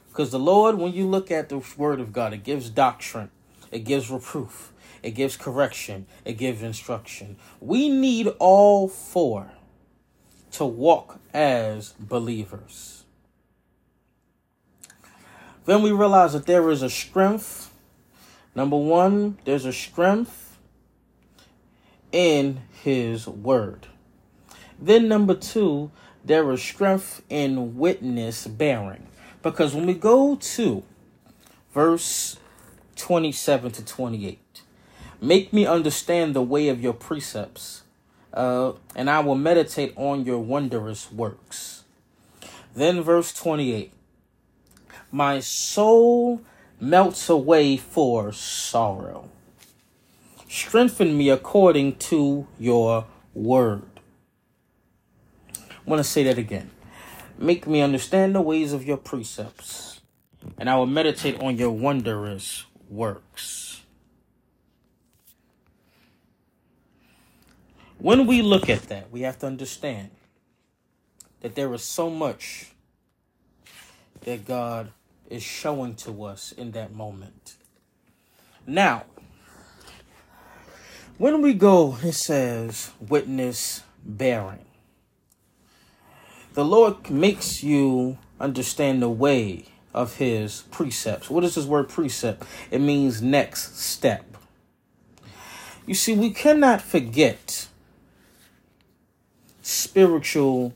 Because 0.09 0.31
the 0.31 0.39
Lord, 0.39 0.79
when 0.79 0.93
you 0.93 1.07
look 1.07 1.31
at 1.31 1.49
the 1.49 1.63
Word 1.77 2.01
of 2.01 2.13
God, 2.13 2.33
it 2.33 2.43
gives 2.43 2.71
doctrine, 2.71 3.31
it 3.71 3.81
gives 3.81 4.11
reproof, 4.11 4.73
it 5.03 5.11
gives 5.11 5.37
correction, 5.37 6.07
it 6.25 6.35
gives 6.35 6.63
instruction. 6.63 7.37
We 7.61 7.89
need 7.89 8.29
all 8.39 8.89
four 8.89 9.51
to 10.53 10.65
walk 10.65 11.21
as 11.35 11.93
believers. 12.01 13.05
Then 15.67 15.83
we 15.83 15.91
realize 15.91 16.33
that 16.33 16.47
there 16.47 16.71
is 16.71 16.83
a 16.83 16.89
strength. 16.89 17.75
Number 18.55 18.77
one, 18.77 19.37
there's 19.45 19.67
a 19.67 19.73
strength 19.73 20.57
in 22.13 22.63
his 22.83 23.27
word. 23.27 23.89
Then, 24.79 25.09
number 25.09 25.35
two, 25.35 25.91
there 26.27 26.51
is 26.51 26.61
strength 26.61 27.23
in 27.31 27.79
witness 27.79 28.47
bearing. 28.47 29.07
Because 29.43 29.75
when 29.75 29.87
we 29.87 29.95
go 29.95 30.35
to 30.35 30.83
verse 31.73 32.37
27 32.97 33.71
to 33.73 33.85
28, 33.85 34.63
make 35.21 35.53
me 35.53 35.67
understand 35.67 36.35
the 36.35 36.43
way 36.43 36.69
of 36.69 36.83
your 36.83 36.93
precepts, 36.93 37.83
uh, 38.35 38.73
and 38.97 39.09
I 39.09 39.21
will 39.21 39.37
meditate 39.37 39.93
on 39.97 40.25
your 40.25 40.41
wondrous 40.41 41.13
works. 41.13 41.85
Then, 42.75 43.03
verse 43.03 43.33
28 43.33 43.93
My 45.13 45.41
soul 45.41 46.43
melts 46.81 47.29
away 47.29 47.77
for 47.77 48.33
sorrow. 48.33 49.31
Strengthen 50.49 51.17
me 51.17 51.31
according 51.31 51.97
to 51.97 52.47
your 52.59 53.07
word. 53.33 53.96
I 55.87 55.91
want 55.91 56.01
to 56.01 56.05
say 56.05 56.25
that 56.25 56.37
again. 56.37 56.71
Make 57.39 57.67
me 57.67 57.81
understand 57.81 58.35
the 58.35 58.41
ways 58.41 58.73
of 58.73 58.85
your 58.85 58.97
precepts, 58.97 60.01
and 60.59 60.69
I 60.69 60.77
will 60.77 60.87
meditate 60.87 61.41
on 61.41 61.57
your 61.57 61.71
wondrous 61.71 62.65
works. 62.89 63.83
When 67.99 68.27
we 68.27 68.43
look 68.43 68.69
at 68.69 68.83
that, 68.85 69.13
we 69.13 69.21
have 69.23 69.39
to 69.41 69.47
understand 69.47 70.11
that 71.41 71.55
there 71.55 71.73
is 71.73 71.85
so 71.85 72.11
much 72.11 72.73
that 74.23 74.45
God 74.45 74.93
is 75.31 75.43
showing 75.43 75.95
to 75.97 76.25
us 76.25 76.53
in 76.53 76.73
that 76.73 76.93
moment. 76.93 77.57
Now, 78.67 79.05
when 81.17 81.43
we 81.43 81.55
go, 81.55 81.97
it 82.03 82.13
says 82.13 82.91
witness 83.01 83.83
bearing. 84.05 84.66
The 86.57 86.65
Lord 86.65 87.11
makes 87.11 87.63
you 87.63 88.17
understand 88.41 89.03
the 89.03 89.11
way 89.11 89.67
of 89.93 90.17
his 90.17 90.63
precepts. 90.71 91.29
What 91.29 91.45
is 91.45 91.55
this 91.55 91.67
word 91.67 91.91
precept? 91.91 92.45
It 92.71 92.81
means 92.81 93.21
next 93.21 93.79
step. 93.79 94.25
You 95.85 95.93
see, 95.93 96.15
we 96.15 96.31
cannot 96.31 96.81
forget 96.81 97.69
spiritual 99.61 100.73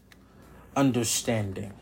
understanding. 0.76 1.72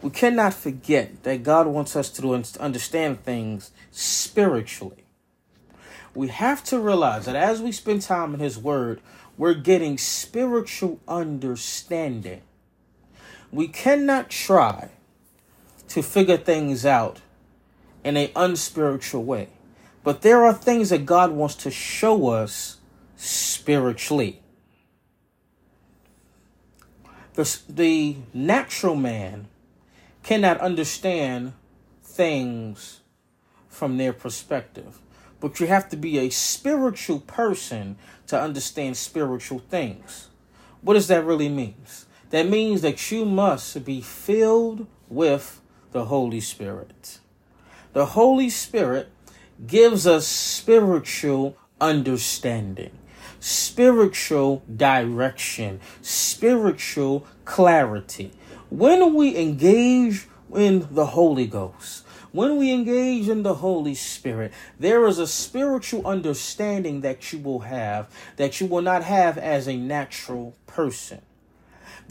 We 0.00 0.10
cannot 0.10 0.54
forget 0.54 1.24
that 1.24 1.42
God 1.42 1.66
wants 1.66 1.96
us 1.96 2.08
to 2.10 2.32
understand 2.60 3.24
things 3.24 3.72
spiritually. 3.90 5.06
We 6.14 6.28
have 6.28 6.62
to 6.66 6.78
realize 6.78 7.24
that 7.24 7.34
as 7.34 7.60
we 7.60 7.72
spend 7.72 8.02
time 8.02 8.32
in 8.32 8.38
His 8.38 8.56
Word, 8.56 9.00
we're 9.36 9.54
getting 9.54 9.98
spiritual 9.98 11.00
understanding. 11.08 12.42
We 13.52 13.68
cannot 13.68 14.30
try 14.30 14.90
to 15.88 16.02
figure 16.02 16.36
things 16.36 16.86
out 16.86 17.20
in 18.04 18.16
an 18.16 18.30
unspiritual 18.36 19.24
way. 19.24 19.48
But 20.02 20.22
there 20.22 20.44
are 20.44 20.54
things 20.54 20.90
that 20.90 21.04
God 21.04 21.32
wants 21.32 21.56
to 21.56 21.70
show 21.70 22.28
us 22.28 22.78
spiritually. 23.16 24.40
The, 27.34 27.58
the 27.68 28.16
natural 28.32 28.96
man 28.96 29.48
cannot 30.22 30.60
understand 30.60 31.52
things 32.02 33.00
from 33.68 33.98
their 33.98 34.12
perspective. 34.12 34.98
But 35.40 35.58
you 35.58 35.66
have 35.66 35.88
to 35.90 35.96
be 35.96 36.18
a 36.18 36.30
spiritual 36.30 37.20
person 37.20 37.96
to 38.26 38.40
understand 38.40 38.96
spiritual 38.96 39.58
things. 39.58 40.28
What 40.82 40.94
does 40.94 41.08
that 41.08 41.24
really 41.24 41.48
mean? 41.48 41.74
That 42.30 42.48
means 42.48 42.80
that 42.82 43.10
you 43.10 43.24
must 43.24 43.84
be 43.84 44.00
filled 44.00 44.86
with 45.08 45.60
the 45.92 46.06
Holy 46.06 46.40
Spirit. 46.40 47.18
The 47.92 48.06
Holy 48.06 48.48
Spirit 48.48 49.08
gives 49.66 50.06
us 50.06 50.26
spiritual 50.26 51.56
understanding, 51.80 52.92
spiritual 53.40 54.62
direction, 54.76 55.80
spiritual 56.02 57.26
clarity. 57.44 58.32
When 58.70 59.14
we 59.14 59.36
engage 59.36 60.28
in 60.54 60.86
the 60.92 61.06
Holy 61.06 61.48
Ghost, 61.48 62.04
when 62.30 62.58
we 62.58 62.72
engage 62.72 63.28
in 63.28 63.42
the 63.42 63.54
Holy 63.54 63.96
Spirit, 63.96 64.52
there 64.78 65.04
is 65.08 65.18
a 65.18 65.26
spiritual 65.26 66.06
understanding 66.06 67.00
that 67.00 67.32
you 67.32 67.40
will 67.40 67.60
have 67.60 68.08
that 68.36 68.60
you 68.60 68.68
will 68.68 68.82
not 68.82 69.02
have 69.02 69.36
as 69.36 69.66
a 69.66 69.76
natural 69.76 70.54
person. 70.68 71.22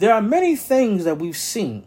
There 0.00 0.12
are 0.12 0.20
many 0.20 0.56
things 0.56 1.04
that 1.04 1.18
we've 1.18 1.36
seen, 1.36 1.84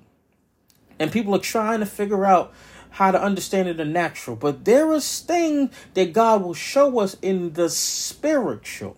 and 0.97 1.11
people 1.11 1.35
are 1.35 1.39
trying 1.39 1.81
to 1.81 1.85
figure 1.85 2.25
out 2.25 2.53
how 2.91 3.11
to 3.11 3.21
understand 3.21 3.67
it 3.67 3.71
in 3.71 3.77
the 3.77 3.85
natural, 3.85 4.37
but 4.37 4.63
there 4.65 4.93
is 4.93 5.19
things 5.19 5.71
that 5.95 6.13
God 6.13 6.43
will 6.43 6.53
show 6.53 6.99
us 6.99 7.17
in 7.21 7.53
the 7.53 7.69
spiritual 7.69 8.97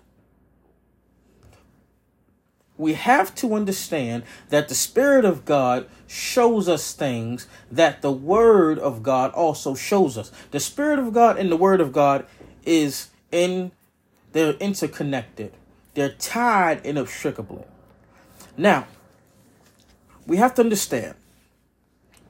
we 2.77 2.93
have 2.93 3.33
to 3.35 3.55
understand 3.55 4.23
that 4.49 4.67
the 4.67 4.75
Spirit 4.75 5.23
of 5.23 5.45
God 5.45 5.87
shows 6.07 6.67
us 6.67 6.93
things 6.93 7.47
that 7.71 8.01
the 8.01 8.11
Word 8.11 8.77
of 8.79 9.01
God 9.01 9.31
also 9.31 9.75
shows 9.75 10.17
us. 10.17 10.31
The 10.51 10.59
Spirit 10.59 10.99
of 10.99 11.13
God 11.13 11.37
and 11.37 11.51
the 11.51 11.57
Word 11.57 11.79
of 11.79 11.93
God 11.93 12.25
is 12.65 13.09
in, 13.31 13.71
they're 14.33 14.53
interconnected, 14.53 15.53
they're 15.93 16.09
tied 16.09 16.85
inextricably. 16.85 17.63
Now, 18.57 18.87
we 20.25 20.37
have 20.37 20.53
to 20.55 20.61
understand 20.61 21.15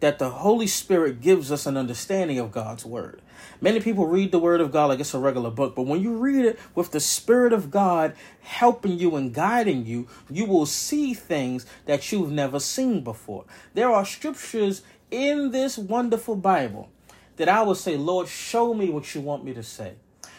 that 0.01 0.19
the 0.19 0.29
Holy 0.29 0.67
Spirit 0.67 1.21
gives 1.21 1.51
us 1.51 1.65
an 1.65 1.77
understanding 1.77 2.37
of 2.37 2.51
God's 2.51 2.85
Word. 2.85 3.21
Many 3.61 3.79
people 3.79 4.05
read 4.05 4.31
the 4.31 4.39
Word 4.39 4.61
of 4.61 4.71
God 4.71 4.87
like 4.87 4.99
it's 4.99 5.13
a 5.13 5.19
regular 5.19 5.49
book, 5.49 5.75
but 5.75 5.83
when 5.83 6.01
you 6.01 6.17
read 6.17 6.45
it 6.45 6.59
with 6.75 6.91
the 6.91 6.99
Spirit 6.99 7.53
of 7.53 7.71
God 7.71 8.13
helping 8.41 8.99
you 8.99 9.15
and 9.15 9.33
guiding 9.33 9.85
you, 9.85 10.07
you 10.29 10.45
will 10.45 10.65
see 10.65 11.13
things 11.13 11.65
that 11.85 12.11
you've 12.11 12.31
never 12.31 12.59
seen 12.59 13.03
before. 13.03 13.45
There 13.73 13.89
are 13.89 14.05
scriptures 14.05 14.81
in 15.09 15.51
this 15.51 15.77
wonderful 15.77 16.35
Bible 16.35 16.89
that 17.37 17.49
I 17.49 17.61
would 17.61 17.77
say, 17.77 17.97
Lord, 17.97 18.27
show 18.27 18.73
me 18.73 18.89
what 18.89 19.13
you 19.15 19.21
want 19.21 19.43
me 19.43 19.53
to 19.53 19.63
say. 19.63 19.93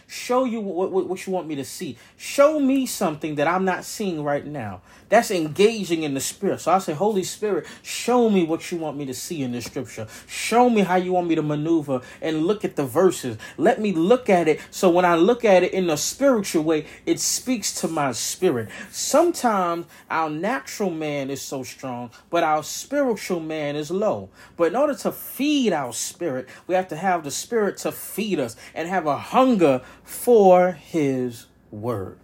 Show 0.06 0.44
you 0.44 0.60
what, 0.60 0.92
what, 0.92 1.08
what 1.08 1.26
you 1.26 1.32
want 1.32 1.48
me 1.48 1.56
to 1.56 1.64
see. 1.64 1.98
Show 2.16 2.60
me 2.60 2.86
something 2.86 3.34
that 3.36 3.48
I'm 3.48 3.64
not 3.64 3.84
seeing 3.84 4.22
right 4.22 4.46
now. 4.46 4.82
That's 5.08 5.30
engaging 5.30 6.02
in 6.02 6.14
the 6.14 6.20
spirit. 6.20 6.60
So 6.60 6.72
I 6.72 6.78
say, 6.78 6.92
Holy 6.92 7.22
Spirit, 7.22 7.66
show 7.82 8.28
me 8.28 8.44
what 8.44 8.72
you 8.72 8.78
want 8.78 8.96
me 8.96 9.06
to 9.06 9.14
see 9.14 9.42
in 9.42 9.52
the 9.52 9.62
scripture. 9.62 10.08
Show 10.26 10.68
me 10.68 10.80
how 10.82 10.96
you 10.96 11.12
want 11.12 11.28
me 11.28 11.36
to 11.36 11.42
maneuver 11.42 12.00
and 12.20 12.44
look 12.44 12.64
at 12.64 12.76
the 12.76 12.84
verses. 12.84 13.38
Let 13.56 13.80
me 13.80 13.92
look 13.92 14.28
at 14.28 14.48
it 14.48 14.60
so 14.70 14.90
when 14.90 15.04
I 15.04 15.14
look 15.14 15.44
at 15.44 15.62
it 15.62 15.72
in 15.72 15.88
a 15.90 15.96
spiritual 15.96 16.64
way, 16.64 16.86
it 17.06 17.20
speaks 17.20 17.72
to 17.80 17.88
my 17.88 18.12
spirit. 18.12 18.68
Sometimes 18.90 19.86
our 20.10 20.28
natural 20.28 20.90
man 20.90 21.30
is 21.30 21.40
so 21.40 21.62
strong, 21.62 22.10
but 22.30 22.42
our 22.42 22.62
spiritual 22.62 23.40
man 23.40 23.76
is 23.76 23.90
low. 23.90 24.28
But 24.56 24.68
in 24.68 24.76
order 24.76 24.94
to 24.96 25.12
feed 25.12 25.72
our 25.72 25.92
spirit, 25.92 26.48
we 26.66 26.74
have 26.74 26.88
to 26.88 26.96
have 26.96 27.22
the 27.22 27.30
spirit 27.30 27.76
to 27.78 27.92
feed 27.92 28.40
us 28.40 28.56
and 28.74 28.88
have 28.88 29.06
a 29.06 29.18
hunger 29.18 29.82
for 30.02 30.72
his 30.72 31.46
word. 31.70 32.18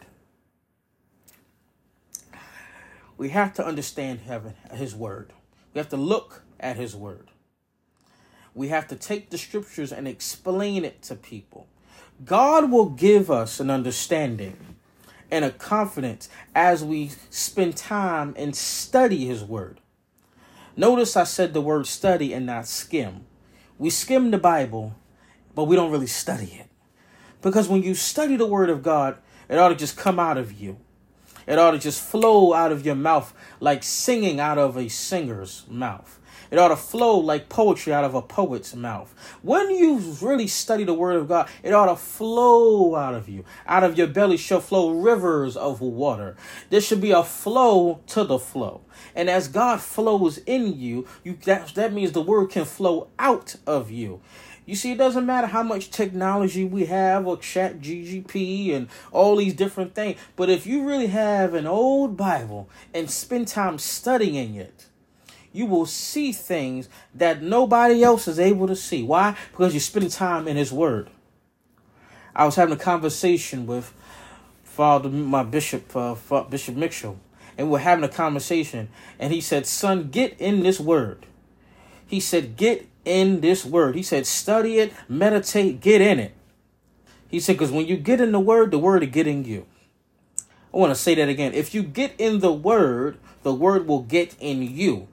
We 3.17 3.31
have 3.31 3.55
to 3.55 3.67
understand 3.67 4.21
heaven, 4.21 4.55
his 4.73 4.95
word. 4.95 5.33
We 5.75 5.79
have 5.79 5.89
to 5.91 5.97
look 5.97 6.43
at 6.61 6.77
his 6.77 6.95
word. 6.95 7.31
We 8.55 8.69
have 8.69 8.87
to 8.89 8.97
take 8.97 9.31
the 9.31 9.39
scriptures 9.39 9.93
and 9.93 10.07
explain 10.07 10.85
it 10.85 11.03
to 11.03 11.15
people. 11.15 11.67
God 12.25 12.71
will 12.71 12.91
give 12.91 13.31
us 13.31 13.61
an 13.61 13.71
understanding 13.71 14.77
and 15.31 15.45
a 15.45 15.51
confidence 15.51 16.29
as 16.55 16.85
we 16.85 17.11
spend 17.31 17.77
time 17.77 18.35
and 18.37 18.55
study 18.55 19.25
his 19.25 19.43
word. 19.43 19.81
Notice 20.77 21.17
I 21.17 21.25
said 21.25 21.55
the 21.55 21.61
word 21.61 21.87
study 21.87 22.33
and 22.33 22.47
not 22.47 22.67
skim. 22.67 23.25
We 23.79 23.91
skim 23.91 24.31
the 24.31 24.39
Bible, 24.39 24.95
but 25.55 25.65
we 25.65 25.77
don't 25.77 25.91
really 25.91 26.07
study 26.07 26.53
it. 26.61 26.69
Because 27.41 27.69
when 27.69 27.83
you 27.83 27.95
study 27.95 28.37
the 28.37 28.47
word 28.47 28.71
of 28.71 28.83
God, 28.83 29.17
it 29.49 29.59
ought 29.59 29.71
to 29.71 29.75
just 29.75 29.97
come 29.97 30.19
out 30.19 30.39
of 30.39 30.53
you. 30.53 30.79
It 31.47 31.59
ought 31.59 31.73
to 31.73 31.79
just 31.79 32.03
flow 32.03 32.55
out 32.55 32.73
of 32.73 32.85
your 32.85 32.95
mouth 32.95 33.35
like 33.61 33.83
singing 33.83 34.41
out 34.41 34.59
of 34.59 34.77
a 34.77 34.89
singer's 34.89 35.65
mouth. 35.69 36.19
It 36.53 36.59
ought 36.59 36.69
to 36.69 36.77
flow 36.77 37.17
like 37.17 37.49
poetry 37.49 37.95
out 37.95 38.05
of 38.05 38.15
a 38.15 38.21
poet's 38.21 38.75
mouth. 38.75 39.15
When 39.41 39.71
you 39.71 39.97
really 40.21 40.47
study 40.47 40.85
the 40.85 40.93
Word 40.93 41.17
of 41.17 41.27
God, 41.27 41.49
it 41.63 41.73
ought 41.73 41.87
to 41.87 41.97
flow 41.97 42.95
out 42.95 43.15
of 43.15 43.27
you. 43.27 43.47
Out 43.67 43.83
of 43.83 43.97
your 43.97 44.07
belly 44.07 44.37
shall 44.37 44.61
flow 44.61 44.91
rivers 44.91 45.57
of 45.57 45.81
water. 45.81 46.37
There 46.69 46.83
should 46.83 47.01
be 47.01 47.11
a 47.11 47.25
flow 47.25 48.01
to 48.09 48.25
the 48.25 48.39
flow. 48.39 48.83
And 49.15 49.31
as 49.31 49.49
God 49.49 49.81
flows 49.81 50.37
in 50.45 50.79
you, 50.79 51.07
you 51.25 51.39
that, 51.45 51.69
that 51.69 51.95
means 51.95 52.13
the 52.13 52.21
Word 52.21 52.51
can 52.51 52.67
flow 52.67 53.09
out 53.19 53.57
of 53.67 53.91
you. 53.91 54.21
You 54.65 54.77
see, 54.77 54.93
it 54.93 54.99
doesn't 54.99 55.27
matter 55.27 55.49
how 55.49 55.63
much 55.63 55.91
technology 55.91 56.65
we 56.65 56.85
have 56.87 57.27
or 57.27 57.37
chat 57.37 57.81
GGP 57.81 58.75
and 58.75 58.89
all 59.11 59.37
these 59.37 59.55
different 59.55 59.95
things. 59.95 60.19
But 60.37 60.51
if 60.51 60.67
you 60.67 60.87
really 60.87 61.09
have 61.09 61.55
an 61.55 61.67
old 61.67 62.17
Bible 62.17 62.69
and 62.95 63.11
spend 63.11 63.49
time 63.49 63.79
studying 63.79 64.55
it, 64.55 64.87
you 65.53 65.67
will 65.67 65.87
see 65.87 66.33
things 66.33 66.89
that 67.15 67.43
nobody 67.43 68.03
else 68.03 68.29
is 68.29 68.39
able 68.39 68.67
to 68.69 68.77
see. 68.77 69.03
Why? 69.03 69.37
Because 69.51 69.75
you 69.75 69.81
spend 69.81 70.11
time 70.11 70.47
in 70.49 70.57
His 70.57 70.73
Word. 70.73 71.11
I 72.35 72.47
was 72.47 72.57
having 72.57 72.75
a 72.75 72.79
conversation 72.79 73.67
with 73.67 73.93
Father, 74.63 75.11
my 75.11 75.43
bishop, 75.43 75.95
uh, 75.95 76.15
Bishop 76.45 76.77
Mitchell, 76.77 77.19
and 77.59 77.67
we 77.67 77.73
we're 77.73 77.79
having 77.81 78.05
a 78.05 78.09
conversation, 78.09 78.89
and 79.19 79.33
he 79.33 79.41
said, 79.43 79.67
"Son, 79.67 80.09
get 80.11 80.41
in 80.41 80.63
this 80.63 80.81
Word." 80.81 81.27
He 82.07 82.21
said, 82.21 82.57
"Get 82.57 82.89
in 83.05 83.41
this 83.41 83.65
Word." 83.65 83.95
He 83.95 84.03
said, 84.03 84.27
"Study 84.27 84.79
it, 84.79 84.93
meditate, 85.09 85.81
get 85.81 86.01
in 86.01 86.19
it." 86.19 86.33
He 87.29 87.41
said, 87.41 87.55
"Because 87.55 87.73
when 87.73 87.87
you 87.87 87.97
get 87.97 88.21
in 88.21 88.33
the 88.33 88.41
Word, 88.41 88.71
the 88.71 88.79
Word 88.79 89.03
will 89.03 89.11
get 89.11 89.27
in 89.27 89.45
you." 89.45 89.67
I 90.73 90.79
want 90.79 90.91
to 90.91 91.01
say 91.01 91.15
that 91.15 91.29
again. 91.29 91.53
If 91.55 91.75
you 91.75 91.83
get 91.83 92.15
in 92.19 92.41
the 92.41 92.53
Word, 92.53 93.19
the 93.43 93.55
Word 93.55 93.87
will 93.87 94.03
get 94.03 94.35
in 94.41 94.63
you. 94.63 95.09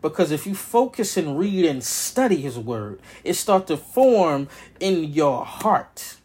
Because 0.00 0.30
if 0.30 0.46
you 0.46 0.54
focus 0.54 1.16
and 1.16 1.38
read 1.38 1.64
and 1.64 1.82
study 1.82 2.36
his 2.36 2.56
word, 2.56 3.00
it 3.24 3.34
starts 3.34 3.66
to 3.66 3.76
form 3.76 4.48
in 4.78 5.04
your 5.12 5.44
heart. 5.44 6.17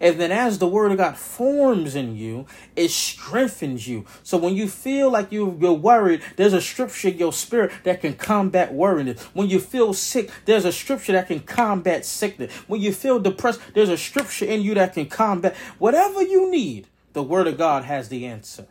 And 0.00 0.18
then 0.18 0.32
as 0.32 0.58
the 0.58 0.66
word 0.66 0.92
of 0.92 0.98
God 0.98 1.18
forms 1.18 1.94
in 1.94 2.16
you, 2.16 2.46
it 2.74 2.90
strengthens 2.90 3.86
you. 3.86 4.06
So 4.22 4.38
when 4.38 4.54
you 4.56 4.66
feel 4.66 5.10
like 5.10 5.30
you're 5.30 5.46
worried, 5.46 6.22
there's 6.36 6.54
a 6.54 6.60
scripture 6.62 7.08
in 7.08 7.18
your 7.18 7.34
spirit 7.34 7.70
that 7.84 8.00
can 8.00 8.14
combat 8.14 8.72
worriness. 8.72 9.20
When 9.34 9.50
you 9.50 9.60
feel 9.60 9.92
sick, 9.92 10.30
there's 10.46 10.64
a 10.64 10.72
scripture 10.72 11.12
that 11.12 11.26
can 11.26 11.40
combat 11.40 12.06
sickness. 12.06 12.50
When 12.66 12.80
you 12.80 12.92
feel 12.94 13.18
depressed, 13.18 13.60
there's 13.74 13.90
a 13.90 13.98
scripture 13.98 14.46
in 14.46 14.62
you 14.62 14.72
that 14.74 14.94
can 14.94 15.06
combat 15.06 15.54
whatever 15.78 16.22
you 16.22 16.50
need. 16.50 16.86
The 17.12 17.22
word 17.22 17.46
of 17.46 17.58
God 17.58 17.84
has 17.84 18.08
the 18.08 18.24
answer. 18.24 18.66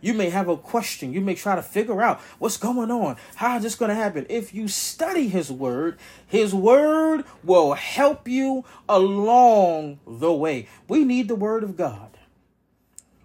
You 0.00 0.14
may 0.14 0.30
have 0.30 0.48
a 0.48 0.56
question. 0.56 1.12
You 1.12 1.20
may 1.20 1.34
try 1.34 1.56
to 1.56 1.62
figure 1.62 2.00
out 2.00 2.20
what's 2.38 2.56
going 2.56 2.90
on. 2.90 3.16
How 3.36 3.56
is 3.56 3.62
this 3.62 3.74
going 3.74 3.90
to 3.90 3.94
happen? 3.94 4.26
If 4.28 4.54
you 4.54 4.68
study 4.68 5.28
His 5.28 5.50
Word, 5.52 5.98
His 6.26 6.54
Word 6.54 7.24
will 7.44 7.74
help 7.74 8.26
you 8.26 8.64
along 8.88 10.00
the 10.06 10.32
way. 10.32 10.68
We 10.88 11.04
need 11.04 11.28
the 11.28 11.34
Word 11.34 11.62
of 11.62 11.76
God. 11.76 12.18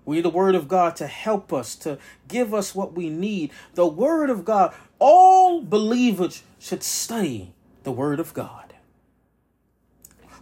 We 0.04 0.18
need 0.18 0.26
the 0.26 0.30
Word 0.30 0.56
of 0.56 0.68
God 0.68 0.96
to 0.98 1.08
help 1.08 1.52
us, 1.52 1.76
to 1.78 1.98
give 2.28 2.54
us 2.54 2.76
what 2.76 2.94
we 2.94 3.10
need. 3.10 3.52
The 3.74 3.88
Word 3.88 4.30
of 4.30 4.46
God. 4.46 4.74
All 5.00 5.62
believers 5.62 6.44
should 6.60 6.84
study 6.84 7.54
the 7.84 7.92
Word 7.92 8.20
of 8.20 8.34
God. 8.34 8.74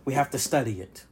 We 0.06 0.14
have 0.16 0.30
to 0.32 0.40
study 0.40 0.82
it. 0.82 1.06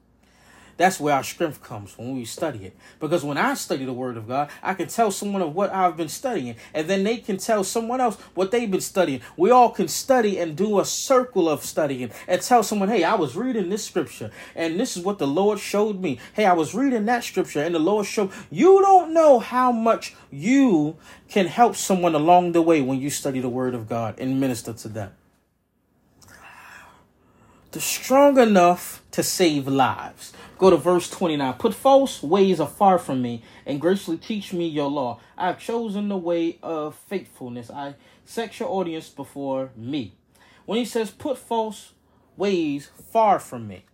That's 0.82 1.00
where 1.00 1.13
our 1.13 1.24
strength 1.24 1.62
comes 1.62 1.96
when 1.96 2.15
we 2.15 2.26
study 2.26 2.65
it. 2.65 2.76
Because 3.00 3.24
when 3.24 3.38
I 3.38 3.54
study 3.54 3.86
the 3.86 3.94
Word 3.94 4.17
of 4.17 4.28
God, 4.28 4.50
I 4.63 4.74
can 4.74 4.88
tell 4.88 5.12
someone 5.12 5.44
of 5.44 5.54
what 5.54 5.72
I've 5.72 5.96
been 5.96 6.10
studying, 6.10 6.56
and 6.74 6.88
then 6.88 7.04
they 7.04 7.17
can 7.17 7.38
tell 7.38 7.63
someone 7.63 8.02
else 8.02 8.15
what 8.34 8.50
they've 8.50 8.70
been 8.70 8.82
studying. 8.82 9.22
We 9.38 9.52
all 9.52 9.70
can 9.70 9.88
study 9.88 10.39
and 10.39 10.56
do 10.56 10.80
a 10.80 10.86
circle 10.86 11.48
of 11.48 11.63
studying 11.63 12.10
and 12.28 12.41
tell 12.41 12.63
someone, 12.63 12.89
hey, 12.89 13.04
I 13.04 13.13
was 13.13 13.36
reading 13.36 13.70
this 13.70 13.86
scripture, 13.86 14.32
and 14.56 14.80
this 14.80 14.98
is 14.98 15.04
what 15.04 15.20
the 15.20 15.28
Lord 15.28 15.60
showed 15.60 16.02
me. 16.02 16.20
Hey, 16.34 16.46
I 16.46 16.54
was 16.54 16.74
reading 16.74 17.06
that 17.06 17.24
scripture, 17.24 17.62
and 17.62 17.76
the 17.76 17.80
Lord 17.80 18.08
showed. 18.08 18.32
You 18.50 18.82
don't 18.82 19.13
know 19.13 19.38
how 19.38 19.72
much 19.72 20.15
you 20.32 20.98
can 21.30 21.46
help 21.46 21.76
someone 21.76 22.15
along 22.15 22.54
the 22.54 22.62
way 22.63 22.82
when 22.82 23.00
you 23.00 23.12
study 23.12 23.39
the 23.39 23.50
Word 23.50 23.76
of 23.76 23.88
God 23.88 24.20
and 24.20 24.39
minister 24.39 24.74
to 24.74 24.88
them. 24.88 25.12
The 27.72 27.80
strong 27.80 28.38
enough 28.38 29.02
to 29.12 29.24
save 29.24 29.67
lives. 29.67 30.34
Go 30.62 30.69
to 30.69 30.78
verse 30.78 31.10
29. 31.10 31.56
Put 31.56 31.74
false 31.74 32.21
ways 32.21 32.60
afar 32.60 33.00
from 33.00 33.19
me 33.19 33.41
and 33.65 33.82
graciously 33.82 34.17
teach 34.17 34.54
me 34.54 34.67
your 34.67 34.91
law. 34.91 35.19
I 35.36 35.47
have 35.47 35.58
chosen 35.58 36.08
the 36.08 36.17
way 36.17 36.60
of 36.62 36.93
faithfulness. 36.93 37.71
I 37.71 37.95
set 38.26 38.60
your 38.60 38.69
audience 38.69 39.10
before 39.10 39.71
me. 39.76 40.13
When 40.67 40.78
he 40.78 40.86
says, 40.86 41.10
put 41.10 41.39
false 41.39 41.93
ways 42.38 42.91
far 43.12 43.39
from 43.39 43.67
me, 43.67 43.86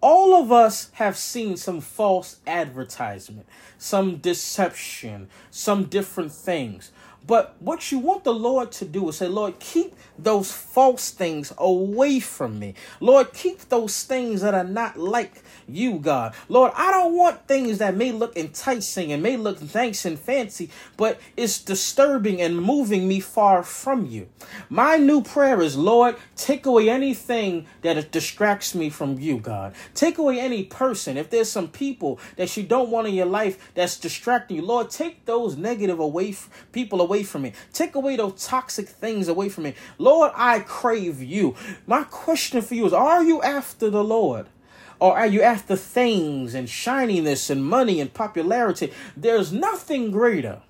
all 0.00 0.34
of 0.34 0.50
us 0.50 0.90
have 0.94 1.14
seen 1.14 1.58
some 1.58 1.82
false 1.82 2.38
advertisement, 2.46 3.46
some 3.76 4.16
deception, 4.16 5.28
some 5.50 5.84
different 5.84 6.32
things. 6.32 6.90
But 7.26 7.54
what 7.60 7.92
you 7.92 7.98
want 7.98 8.24
the 8.24 8.34
Lord 8.34 8.72
to 8.72 8.84
do 8.84 9.08
is 9.08 9.16
say, 9.16 9.28
Lord, 9.28 9.58
keep 9.58 9.94
those 10.18 10.50
false 10.50 11.10
things 11.10 11.52
away 11.56 12.20
from 12.20 12.58
me. 12.58 12.74
Lord, 13.00 13.32
keep 13.32 13.60
those 13.68 14.02
things 14.04 14.40
that 14.40 14.54
are 14.54 14.64
not 14.64 14.98
like 14.98 15.42
you, 15.68 15.98
God. 15.98 16.34
Lord, 16.48 16.72
I 16.76 16.90
don't 16.90 17.14
want 17.14 17.46
things 17.46 17.78
that 17.78 17.96
may 17.96 18.12
look 18.12 18.36
enticing 18.36 19.12
and 19.12 19.22
may 19.22 19.36
look 19.36 19.74
nice 19.74 20.04
and 20.04 20.18
fancy, 20.18 20.70
but 20.96 21.20
it's 21.36 21.60
disturbing 21.62 22.40
and 22.42 22.60
moving 22.60 23.06
me 23.06 23.20
far 23.20 23.62
from 23.62 24.06
you. 24.06 24.28
My 24.68 24.96
new 24.96 25.22
prayer 25.22 25.60
is, 25.60 25.76
Lord, 25.76 26.16
take 26.36 26.66
away 26.66 26.88
anything 26.88 27.66
that 27.82 28.10
distracts 28.10 28.74
me 28.74 28.90
from 28.90 29.18
you, 29.18 29.38
God. 29.38 29.74
Take 29.94 30.18
away 30.18 30.40
any 30.40 30.64
person. 30.64 31.16
If 31.16 31.30
there's 31.30 31.50
some 31.50 31.68
people 31.68 32.18
that 32.36 32.56
you 32.56 32.64
don't 32.64 32.90
want 32.90 33.06
in 33.06 33.14
your 33.14 33.26
life 33.26 33.72
that's 33.74 33.98
distracting 33.98 34.56
you, 34.56 34.62
Lord, 34.62 34.90
take 34.90 35.24
those 35.24 35.56
negative 35.56 35.98
away 36.00 36.34
people 36.72 37.00
away 37.00 37.11
from 37.22 37.42
me. 37.42 37.52
Take 37.74 37.94
away 37.94 38.16
those 38.16 38.46
toxic 38.46 38.88
things 38.88 39.28
away 39.28 39.50
from 39.50 39.64
me. 39.64 39.74
Lord, 39.98 40.32
I 40.34 40.60
crave 40.60 41.22
you. 41.22 41.54
My 41.86 42.04
question 42.04 42.62
for 42.62 42.74
you 42.74 42.86
is, 42.86 42.94
are 42.94 43.22
you 43.22 43.42
after 43.42 43.90
the 43.90 44.02
Lord? 44.02 44.46
Or 44.98 45.18
are 45.18 45.26
you 45.26 45.42
after 45.42 45.76
things 45.76 46.54
and 46.54 46.70
shininess 46.70 47.50
and 47.50 47.64
money 47.64 48.00
and 48.00 48.14
popularity? 48.14 48.92
There's 49.16 49.52
nothing 49.52 50.12
greater, 50.12 50.62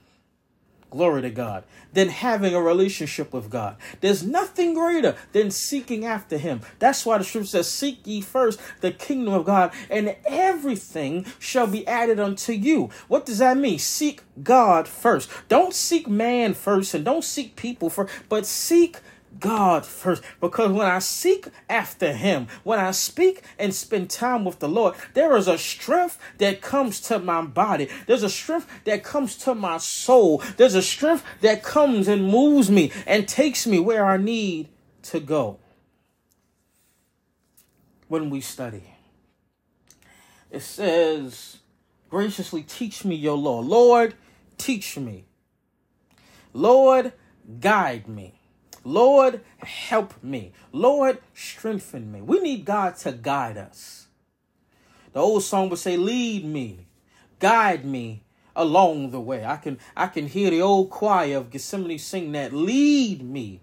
glory 0.92 1.22
to 1.22 1.30
God, 1.30 1.64
than 1.92 2.08
having 2.08 2.54
a 2.54 2.62
relationship 2.62 3.32
with 3.32 3.50
God. 3.50 3.76
There's 4.00 4.22
nothing 4.22 4.74
greater 4.74 5.16
than 5.32 5.50
seeking 5.50 6.04
after 6.04 6.38
Him. 6.38 6.60
That's 6.78 7.04
why 7.04 7.18
the 7.18 7.24
scripture 7.24 7.48
says, 7.48 7.68
Seek 7.68 8.06
ye 8.06 8.20
first 8.20 8.60
the 8.80 8.92
kingdom 8.92 9.34
of 9.34 9.44
God, 9.44 9.72
and 9.90 10.16
everything 10.26 11.26
shall 11.38 11.66
be 11.66 11.86
added 11.86 12.20
unto 12.20 12.52
you. 12.52 12.90
What 13.08 13.26
does 13.26 13.38
that 13.38 13.56
mean? 13.56 13.78
Seek 13.78 14.22
God 14.42 14.86
first. 14.86 15.28
Don't 15.48 15.74
seek 15.74 16.06
man 16.08 16.54
first, 16.54 16.94
and 16.94 17.04
don't 17.04 17.24
seek 17.24 17.56
people 17.56 17.90
first, 17.90 18.12
but 18.28 18.46
seek 18.46 18.98
God 19.38 19.84
first. 19.86 20.22
Because 20.40 20.72
when 20.72 20.86
I 20.86 20.98
seek 20.98 21.48
after 21.68 22.12
Him, 22.12 22.48
when 22.64 22.78
I 22.78 22.90
speak 22.90 23.42
and 23.58 23.74
spend 23.74 24.10
time 24.10 24.44
with 24.44 24.58
the 24.58 24.68
Lord, 24.68 24.94
there 25.14 25.36
is 25.36 25.48
a 25.48 25.58
strength 25.58 26.18
that 26.38 26.60
comes 26.60 27.00
to 27.02 27.18
my 27.18 27.42
body. 27.42 27.88
There's 28.06 28.22
a 28.22 28.30
strength 28.30 28.68
that 28.84 29.02
comes 29.02 29.36
to 29.38 29.54
my 29.54 29.78
soul. 29.78 30.42
There's 30.56 30.74
a 30.74 30.82
strength 30.82 31.24
that 31.40 31.62
comes 31.62 32.08
and 32.08 32.28
moves 32.28 32.70
me 32.70 32.92
and 33.06 33.28
takes 33.28 33.66
me 33.66 33.78
where 33.78 34.04
I 34.06 34.16
need 34.16 34.68
to 35.02 35.20
go. 35.20 35.58
When 38.08 38.28
we 38.28 38.40
study, 38.42 38.84
it 40.50 40.60
says, 40.60 41.58
graciously 42.10 42.62
teach 42.62 43.06
me 43.06 43.14
your 43.14 43.38
law. 43.38 43.60
Lord, 43.60 44.14
teach 44.58 44.98
me. 44.98 45.24
Lord, 46.52 47.14
guide 47.58 48.06
me. 48.06 48.41
Lord, 48.84 49.40
help 49.58 50.14
me. 50.22 50.52
Lord, 50.72 51.18
strengthen 51.34 52.10
me. 52.10 52.20
We 52.20 52.40
need 52.40 52.64
God 52.64 52.96
to 52.98 53.12
guide 53.12 53.56
us. 53.56 54.06
The 55.12 55.20
old 55.20 55.42
song 55.42 55.68
would 55.68 55.78
say, 55.78 55.96
lead 55.96 56.44
me, 56.44 56.86
guide 57.38 57.84
me 57.84 58.22
along 58.56 59.10
the 59.10 59.20
way. 59.20 59.44
I 59.44 59.56
can 59.56 59.78
I 59.96 60.06
can 60.06 60.26
hear 60.26 60.50
the 60.50 60.62
old 60.62 60.90
choir 60.90 61.36
of 61.36 61.50
Gethsemane 61.50 61.98
sing 61.98 62.32
that, 62.32 62.52
lead 62.52 63.22
me, 63.22 63.60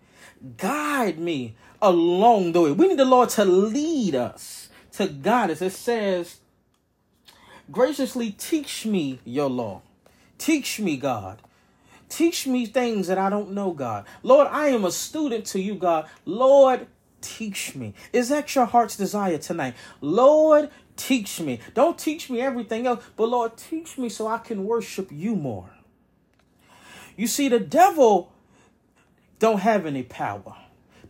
guide 0.57 1.19
me 1.19 1.55
along 1.81 2.51
the 2.51 2.61
way. 2.61 2.71
We 2.71 2.87
need 2.87 2.99
the 2.99 3.05
Lord 3.05 3.29
to 3.29 3.45
lead 3.45 4.15
us, 4.15 4.69
to 4.93 5.07
guide 5.07 5.51
us. 5.51 5.61
It 5.61 5.71
says, 5.71 6.39
graciously 7.71 8.31
teach 8.31 8.85
me 8.85 9.19
your 9.25 9.49
law. 9.49 9.81
Teach 10.37 10.79
me, 10.79 10.97
God. 10.97 11.41
Teach 12.09 12.47
me 12.47 12.65
things 12.65 13.07
that 13.07 13.17
I 13.17 13.29
don't 13.29 13.51
know, 13.51 13.71
God. 13.71 14.05
Lord, 14.23 14.47
I 14.47 14.69
am 14.69 14.83
a 14.83 14.91
student 14.91 15.45
to 15.47 15.59
you, 15.59 15.75
God. 15.75 16.07
Lord, 16.25 16.87
teach 17.21 17.75
me. 17.75 17.93
Is 18.11 18.29
that 18.29 18.53
your 18.55 18.65
heart's 18.65 18.97
desire 18.97 19.37
tonight? 19.37 19.75
Lord, 20.01 20.69
teach 20.95 21.39
me. 21.39 21.59
Don't 21.73 21.97
teach 21.97 22.29
me 22.29 22.41
everything 22.41 22.87
else, 22.87 23.03
but 23.15 23.29
Lord, 23.29 23.57
teach 23.57 23.97
me 23.97 24.09
so 24.09 24.27
I 24.27 24.39
can 24.39 24.65
worship 24.65 25.09
you 25.11 25.35
more. 25.35 25.69
You 27.15 27.27
see, 27.27 27.47
the 27.47 27.59
devil 27.59 28.31
don't 29.39 29.59
have 29.59 29.85
any 29.85 30.03
power. 30.03 30.55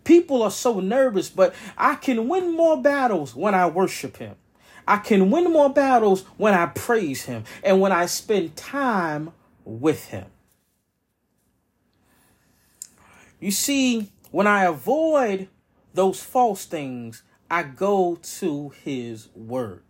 People 0.03 0.43
are 0.43 0.51
so 0.51 0.79
nervous, 0.79 1.29
but 1.29 1.53
I 1.77 1.95
can 1.95 2.27
win 2.27 2.55
more 2.55 2.81
battles 2.81 3.35
when 3.35 3.53
I 3.53 3.67
worship 3.67 4.17
him. 4.17 4.35
I 4.87 4.97
can 4.97 5.29
win 5.29 5.51
more 5.51 5.69
battles 5.69 6.23
when 6.37 6.55
I 6.55 6.65
praise 6.65 7.23
him 7.23 7.43
and 7.63 7.79
when 7.79 7.91
I 7.91 8.07
spend 8.07 8.55
time 8.55 9.31
with 9.63 10.05
him. 10.05 10.25
You 13.39 13.51
see, 13.51 14.11
when 14.31 14.47
I 14.47 14.63
avoid 14.63 15.47
those 15.93 16.21
false 16.21 16.65
things, 16.65 17.23
I 17.49 17.63
go 17.63 18.15
to 18.15 18.69
his 18.69 19.29
word. 19.35 19.83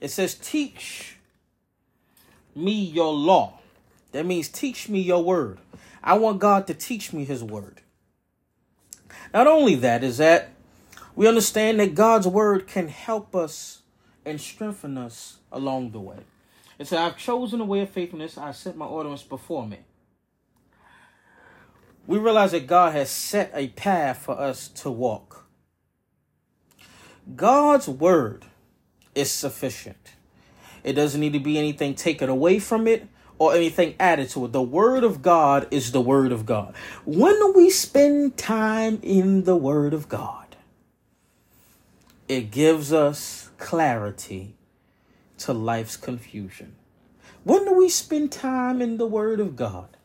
It 0.00 0.10
says, 0.10 0.34
Teach 0.34 1.16
me 2.54 2.72
your 2.72 3.12
law. 3.12 3.58
That 4.12 4.26
means 4.26 4.48
teach 4.48 4.88
me 4.88 5.00
your 5.00 5.24
word. 5.24 5.58
I 6.02 6.14
want 6.14 6.38
God 6.38 6.66
to 6.66 6.74
teach 6.74 7.12
me 7.12 7.24
his 7.24 7.42
word. 7.42 7.80
Not 9.32 9.46
only 9.46 9.74
that, 9.76 10.04
is 10.04 10.18
that 10.18 10.50
we 11.14 11.26
understand 11.26 11.80
that 11.80 11.94
God's 11.94 12.26
word 12.26 12.66
can 12.66 12.88
help 12.88 13.34
us 13.34 13.82
and 14.24 14.40
strengthen 14.40 14.98
us 14.98 15.38
along 15.50 15.92
the 15.92 16.00
way. 16.00 16.18
It 16.78 16.88
said, 16.88 16.98
I've 16.98 17.16
chosen 17.16 17.58
the 17.58 17.64
way 17.64 17.80
of 17.80 17.90
faithfulness, 17.90 18.36
I 18.36 18.52
set 18.52 18.76
my 18.76 18.86
ordinance 18.86 19.22
before 19.22 19.66
me. 19.66 19.78
We 22.06 22.18
realize 22.18 22.52
that 22.52 22.66
God 22.66 22.94
has 22.94 23.10
set 23.10 23.50
a 23.54 23.68
path 23.68 24.18
for 24.18 24.38
us 24.38 24.68
to 24.68 24.90
walk. 24.90 25.46
God's 27.36 27.88
word 27.88 28.46
is 29.14 29.30
sufficient. 29.30 30.14
It 30.82 30.94
doesn't 30.94 31.20
need 31.20 31.32
to 31.34 31.38
be 31.38 31.58
anything 31.58 31.94
taken 31.94 32.28
away 32.28 32.58
from 32.58 32.86
it 32.86 33.06
or 33.38 33.54
anything 33.54 33.94
added 33.98 34.30
to 34.30 34.44
it. 34.44 34.52
The 34.52 34.62
Word 34.62 35.04
of 35.04 35.22
God 35.22 35.66
is 35.70 35.92
the 35.92 36.00
Word 36.00 36.32
of 36.32 36.46
God. 36.46 36.74
When 37.04 37.34
do 37.34 37.52
we 37.56 37.70
spend 37.70 38.36
time 38.36 39.00
in 39.02 39.44
the 39.44 39.56
Word 39.56 39.94
of 39.94 40.08
God? 40.08 40.56
It 42.28 42.50
gives 42.50 42.92
us 42.92 43.50
clarity 43.58 44.54
to 45.38 45.52
life's 45.52 45.96
confusion. 45.96 46.76
When 47.44 47.64
do 47.64 47.74
we 47.74 47.88
spend 47.88 48.30
time 48.30 48.80
in 48.80 48.96
the 48.96 49.06
Word 49.06 49.40
of 49.40 49.56
God? 49.56 49.96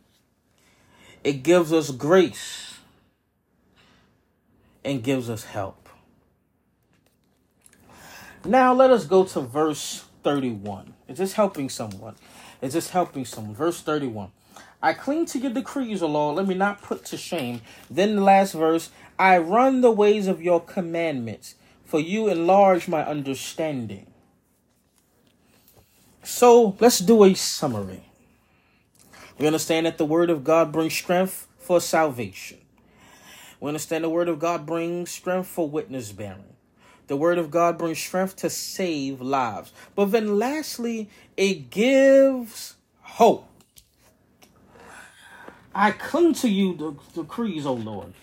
It 1.23 1.43
gives 1.43 1.73
us 1.73 1.91
grace 1.91 2.77
and 4.83 5.03
gives 5.03 5.29
us 5.29 5.43
help. 5.43 5.89
Now 8.45 8.73
let 8.73 8.91
us 8.91 9.05
go 9.05 9.25
to 9.25 9.41
verse 9.41 10.05
31. 10.23 10.93
Is 11.07 11.17
this 11.17 11.33
helping 11.33 11.69
someone? 11.69 12.15
Is 12.61 12.73
this 12.73 12.91
helping 12.91 13.25
someone? 13.25 13.55
Verse 13.55 13.81
31. 13.81 14.31
I 14.81 14.93
cling 14.93 15.25
to 15.27 15.39
your 15.39 15.51
decrees, 15.51 16.01
O 16.01 16.07
Lord. 16.07 16.37
Let 16.37 16.47
me 16.47 16.55
not 16.55 16.81
put 16.81 17.03
to 17.05 17.17
shame. 17.17 17.61
Then 17.89 18.15
the 18.15 18.21
last 18.21 18.53
verse 18.53 18.89
I 19.19 19.37
run 19.39 19.81
the 19.81 19.91
ways 19.91 20.27
of 20.27 20.41
your 20.41 20.61
commandments, 20.61 21.55
for 21.83 21.99
you 21.99 22.27
enlarge 22.27 22.87
my 22.87 23.05
understanding. 23.05 24.07
So 26.23 26.75
let's 26.79 26.99
do 26.99 27.23
a 27.23 27.33
summary. 27.33 28.06
We 29.37 29.45
understand 29.45 29.85
that 29.85 29.97
the 29.97 30.05
word 30.05 30.29
of 30.29 30.43
God 30.43 30.71
brings 30.71 30.93
strength 30.93 31.47
for 31.59 31.79
salvation. 31.79 32.57
We 33.59 33.67
understand 33.67 34.03
the 34.03 34.09
word 34.09 34.29
of 34.29 34.39
God 34.39 34.65
brings 34.65 35.11
strength 35.11 35.47
for 35.47 35.69
witness 35.69 36.11
bearing. 36.11 36.55
The 37.07 37.17
word 37.17 37.37
of 37.37 37.51
God 37.51 37.77
brings 37.77 37.99
strength 37.99 38.35
to 38.37 38.49
save 38.49 39.21
lives. 39.21 39.71
But 39.95 40.11
then 40.11 40.37
lastly, 40.37 41.09
it 41.35 41.69
gives 41.69 42.75
hope. 43.01 43.47
I 45.73 45.91
cling 45.91 46.33
to 46.35 46.49
you, 46.49 46.75
the 46.75 47.21
decrees, 47.21 47.65
O 47.65 47.73
Lord. 47.73 48.13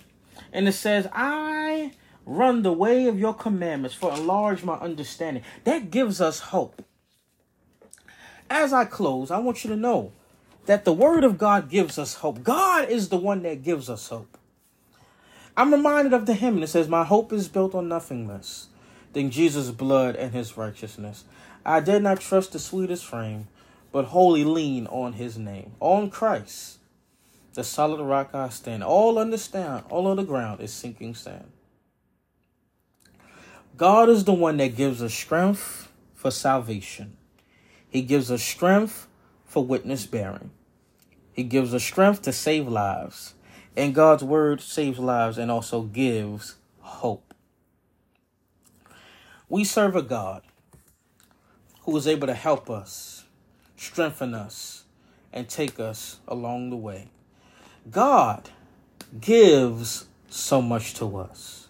And 0.53 0.69
it 0.69 0.73
says, 0.73 1.09
I 1.13 1.93
run 2.27 2.63
the 2.63 2.73
way 2.73 3.07
of 3.07 3.19
your 3.19 3.35
commandments 3.35 3.95
for 3.95 4.13
enlarge 4.13 4.65
my 4.65 4.75
understanding. 4.75 5.45
That 5.63 5.91
gives 5.91 6.21
us 6.21 6.41
hope. 6.41 6.85
As 8.51 8.73
I 8.73 8.85
close, 8.85 9.31
I 9.31 9.39
want 9.39 9.65
you 9.65 9.71
to 9.71 9.77
know 9.77 10.13
that 10.67 10.85
the 10.85 10.93
word 10.93 11.25
of 11.25 11.39
God 11.39 11.69
gives 11.69 11.99
us 11.99 12.15
hope. 12.15 12.43
God 12.43 12.89
is 12.89 13.09
the 13.09 13.17
one 13.17 13.43
that 13.43 13.63
gives 13.63 13.91
us 13.91 14.09
hope. 14.09 14.39
I'm 15.57 15.73
reminded 15.73 16.13
of 16.13 16.27
the 16.27 16.35
hymn 16.35 16.61
that 16.61 16.69
says, 16.69 16.89
My 16.89 17.05
hope 17.05 17.33
is 17.33 17.49
built 17.49 17.75
on 17.75 17.89
nothing 17.89 18.27
less 18.27 18.69
than 19.13 19.31
Jesus' 19.31 19.71
blood 19.71 20.17
and 20.17 20.33
his 20.33 20.57
righteousness. 20.57 21.25
I 21.65 21.81
did 21.81 22.03
not 22.03 22.21
trust 22.21 22.53
the 22.53 22.59
sweetest 22.59 23.07
frame, 23.07 23.49
but 23.93 24.07
wholly 24.07 24.45
lean 24.45 24.87
on 24.89 25.15
his 25.15 25.39
name. 25.39 25.73
On 25.81 26.11
Christ, 26.11 26.79
the 27.55 27.63
solid 27.63 28.03
rock 28.03 28.31
I 28.35 28.49
stand. 28.49 28.83
All 28.83 29.19
understand, 29.19 29.85
all 29.89 30.09
on 30.09 30.17
the 30.17 30.25
ground 30.25 30.61
is 30.61 30.73
sinking 30.73 31.15
sand. 31.15 31.51
God 33.77 34.09
is 34.09 34.25
the 34.25 34.33
one 34.33 34.57
that 34.59 34.77
gives 34.77 35.03
us 35.03 35.15
strength 35.15 35.93
for 36.15 36.31
salvation. 36.31 37.17
He 37.89 38.03
gives 38.03 38.31
us 38.31 38.43
strength 38.43 39.07
for 39.55 39.65
witness 39.65 40.05
bearing. 40.05 40.51
He 41.33 41.45
gives 41.45 41.73
us 41.73 41.85
strength 41.85 42.23
to 42.23 42.33
save 42.33 42.67
lives. 42.67 43.35
And 43.77 43.95
God's 43.95 44.25
word 44.25 44.61
saves 44.61 44.99
lives 44.99 45.39
and 45.39 45.49
also 45.49 45.83
gives 45.83 46.57
hope. 46.81 47.33
We 49.49 49.63
serve 49.63 49.95
a 49.95 50.03
God 50.03 50.43
who 51.83 51.97
is 51.97 52.09
able 52.09 52.27
to 52.27 52.35
help 52.35 52.69
us, 52.69 53.27
strengthen 53.77 54.35
us, 54.35 54.87
and 55.33 55.49
take 55.49 55.79
us 55.79 56.19
along 56.27 56.71
the 56.71 56.77
way. 56.77 57.07
God 57.89 58.51
gives 59.21 60.07
so 60.31 60.61
much 60.61 60.95
to 60.95 61.17
us. 61.17 61.69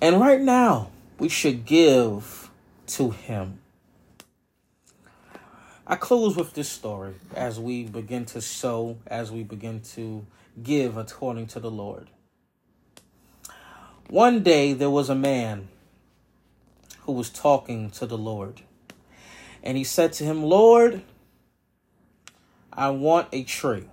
And 0.00 0.20
right 0.20 0.40
now, 0.40 0.90
we 1.20 1.28
should 1.28 1.64
give 1.64 2.50
to 2.88 3.10
Him. 3.10 3.61
I 5.86 5.96
close 5.96 6.36
with 6.36 6.54
this 6.54 6.68
story 6.68 7.14
as 7.34 7.58
we 7.58 7.84
begin 7.84 8.24
to 8.26 8.40
sow, 8.40 8.98
as 9.06 9.32
we 9.32 9.42
begin 9.42 9.80
to 9.94 10.24
give 10.62 10.96
according 10.96 11.48
to 11.48 11.60
the 11.60 11.70
Lord. 11.70 12.08
One 14.08 14.42
day 14.42 14.74
there 14.74 14.90
was 14.90 15.10
a 15.10 15.14
man 15.14 15.68
who 17.00 17.12
was 17.12 17.30
talking 17.30 17.90
to 17.92 18.06
the 18.06 18.18
Lord. 18.18 18.60
And 19.62 19.76
he 19.76 19.84
said 19.84 20.12
to 20.14 20.24
him, 20.24 20.42
Lord, 20.42 21.02
I 22.72 22.90
want 22.90 23.28
a 23.32 23.42
tree. 23.42 23.84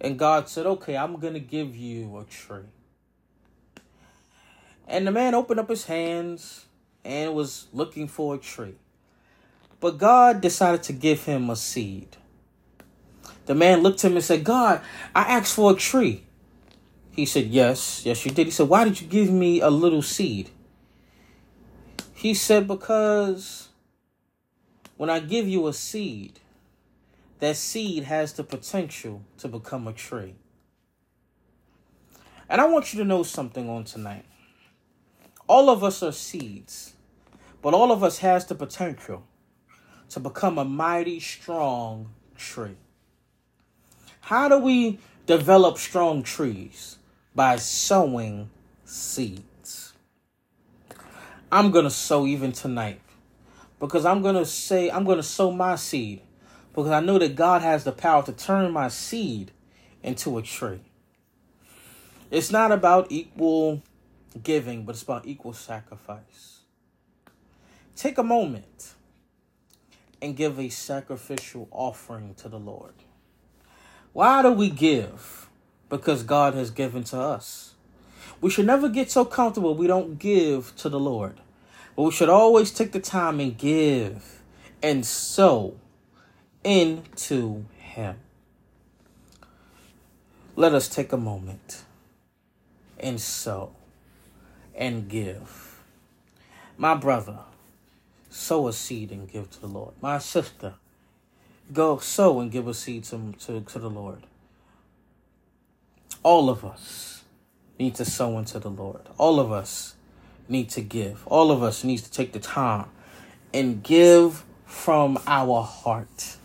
And 0.00 0.18
God 0.18 0.48
said, 0.48 0.66
Okay, 0.66 0.96
I'm 0.96 1.16
going 1.16 1.34
to 1.34 1.40
give 1.40 1.74
you 1.74 2.18
a 2.18 2.24
tree. 2.24 2.68
And 4.86 5.06
the 5.06 5.10
man 5.10 5.34
opened 5.34 5.60
up 5.60 5.68
his 5.68 5.86
hands 5.86 6.66
and 7.04 7.34
was 7.34 7.66
looking 7.72 8.08
for 8.08 8.34
a 8.34 8.38
tree. 8.38 8.74
But 9.80 9.98
God 9.98 10.40
decided 10.40 10.82
to 10.84 10.92
give 10.92 11.24
him 11.24 11.50
a 11.50 11.56
seed. 11.56 12.16
The 13.46 13.54
man 13.54 13.82
looked 13.82 14.04
at 14.04 14.10
him 14.10 14.16
and 14.16 14.24
said, 14.24 14.44
God, 14.44 14.80
I 15.14 15.22
asked 15.22 15.54
for 15.54 15.72
a 15.72 15.74
tree. 15.74 16.24
He 17.12 17.24
said, 17.24 17.46
Yes, 17.46 18.04
yes, 18.04 18.24
you 18.24 18.30
did. 18.30 18.46
He 18.46 18.50
said, 18.50 18.68
Why 18.68 18.84
did 18.84 19.00
you 19.00 19.06
give 19.06 19.30
me 19.30 19.60
a 19.60 19.70
little 19.70 20.02
seed? 20.02 20.50
He 22.12 22.34
said, 22.34 22.66
Because 22.66 23.68
when 24.96 25.08
I 25.08 25.20
give 25.20 25.48
you 25.48 25.66
a 25.68 25.72
seed, 25.72 26.40
that 27.38 27.56
seed 27.56 28.04
has 28.04 28.32
the 28.32 28.44
potential 28.44 29.22
to 29.38 29.48
become 29.48 29.86
a 29.86 29.92
tree. 29.92 30.34
And 32.48 32.60
I 32.60 32.66
want 32.66 32.92
you 32.92 32.98
to 32.98 33.04
know 33.04 33.22
something 33.22 33.68
on 33.68 33.84
tonight. 33.84 34.24
All 35.46 35.70
of 35.70 35.84
us 35.84 36.02
are 36.02 36.12
seeds, 36.12 36.94
but 37.62 37.74
all 37.74 37.92
of 37.92 38.02
us 38.02 38.18
has 38.18 38.46
the 38.46 38.54
potential 38.54 39.24
to 40.10 40.20
become 40.20 40.58
a 40.58 40.64
mighty 40.64 41.20
strong 41.20 42.10
tree. 42.36 42.76
How 44.20 44.48
do 44.48 44.58
we 44.58 44.98
develop 45.26 45.78
strong 45.78 46.22
trees? 46.22 46.98
By 47.34 47.56
sowing 47.56 48.50
seeds. 48.84 49.92
I'm 51.52 51.70
going 51.70 51.84
to 51.84 51.90
sow 51.90 52.26
even 52.26 52.52
tonight. 52.52 53.00
Because 53.78 54.04
I'm 54.04 54.22
going 54.22 54.34
to 54.34 54.44
say, 54.44 54.90
I'm 54.90 55.04
going 55.04 55.18
to 55.18 55.22
sow 55.22 55.52
my 55.52 55.76
seed. 55.76 56.22
Because 56.74 56.90
I 56.90 57.00
know 57.00 57.18
that 57.18 57.36
God 57.36 57.62
has 57.62 57.84
the 57.84 57.92
power 57.92 58.22
to 58.24 58.32
turn 58.32 58.72
my 58.72 58.88
seed 58.88 59.52
into 60.02 60.36
a 60.38 60.42
tree. 60.42 60.80
It's 62.30 62.50
not 62.50 62.72
about 62.72 63.06
equal 63.10 63.82
giving, 64.42 64.84
but 64.84 64.94
it's 64.94 65.02
about 65.02 65.26
equal 65.26 65.52
sacrifice. 65.52 66.60
Take 67.96 68.18
a 68.18 68.22
moment 68.22 68.94
and 70.20 70.36
give 70.36 70.58
a 70.58 70.68
sacrificial 70.68 71.68
offering 71.70 72.34
to 72.34 72.48
the 72.48 72.58
Lord. 72.58 72.94
Why 74.12 74.42
do 74.42 74.52
we 74.52 74.70
give? 74.70 75.48
Because 75.88 76.22
God 76.22 76.54
has 76.54 76.70
given 76.70 77.04
to 77.04 77.18
us. 77.18 77.74
We 78.40 78.50
should 78.50 78.66
never 78.66 78.88
get 78.88 79.10
so 79.10 79.24
comfortable 79.24 79.74
we 79.74 79.86
don't 79.86 80.18
give 80.18 80.74
to 80.76 80.88
the 80.88 81.00
Lord. 81.00 81.40
But 81.96 82.02
we 82.02 82.10
should 82.10 82.28
always 82.28 82.70
take 82.70 82.92
the 82.92 83.00
time 83.00 83.40
and 83.40 83.56
give 83.56 84.42
and 84.82 85.04
sow 85.04 85.76
into 86.62 87.64
Him. 87.78 88.16
Let 90.56 90.74
us 90.74 90.88
take 90.88 91.12
a 91.12 91.16
moment 91.16 91.84
and 92.98 93.20
sow 93.20 93.72
and 94.74 95.08
give. 95.08 95.80
My 96.76 96.94
brother, 96.94 97.38
sow 98.38 98.68
a 98.68 98.72
seed 98.72 99.10
and 99.10 99.30
give 99.30 99.50
to 99.50 99.60
the 99.60 99.66
Lord. 99.66 99.94
My 100.00 100.18
sister, 100.18 100.74
go 101.72 101.98
sow 101.98 102.40
and 102.40 102.50
give 102.50 102.68
a 102.68 102.74
seed 102.74 103.04
to, 103.04 103.34
to, 103.40 103.60
to 103.60 103.78
the 103.78 103.90
Lord. 103.90 104.22
All 106.22 106.48
of 106.48 106.64
us 106.64 107.24
need 107.78 107.94
to 107.96 108.04
sow 108.04 108.38
into 108.38 108.58
the 108.58 108.70
Lord. 108.70 109.02
All 109.18 109.40
of 109.40 109.52
us 109.52 109.96
need 110.48 110.70
to 110.70 110.80
give. 110.80 111.26
All 111.26 111.50
of 111.50 111.62
us 111.62 111.84
needs 111.84 112.02
to 112.02 112.10
take 112.10 112.32
the 112.32 112.40
time 112.40 112.86
and 113.52 113.82
give 113.82 114.44
from 114.64 115.18
our 115.26 115.62
heart. 115.62 116.36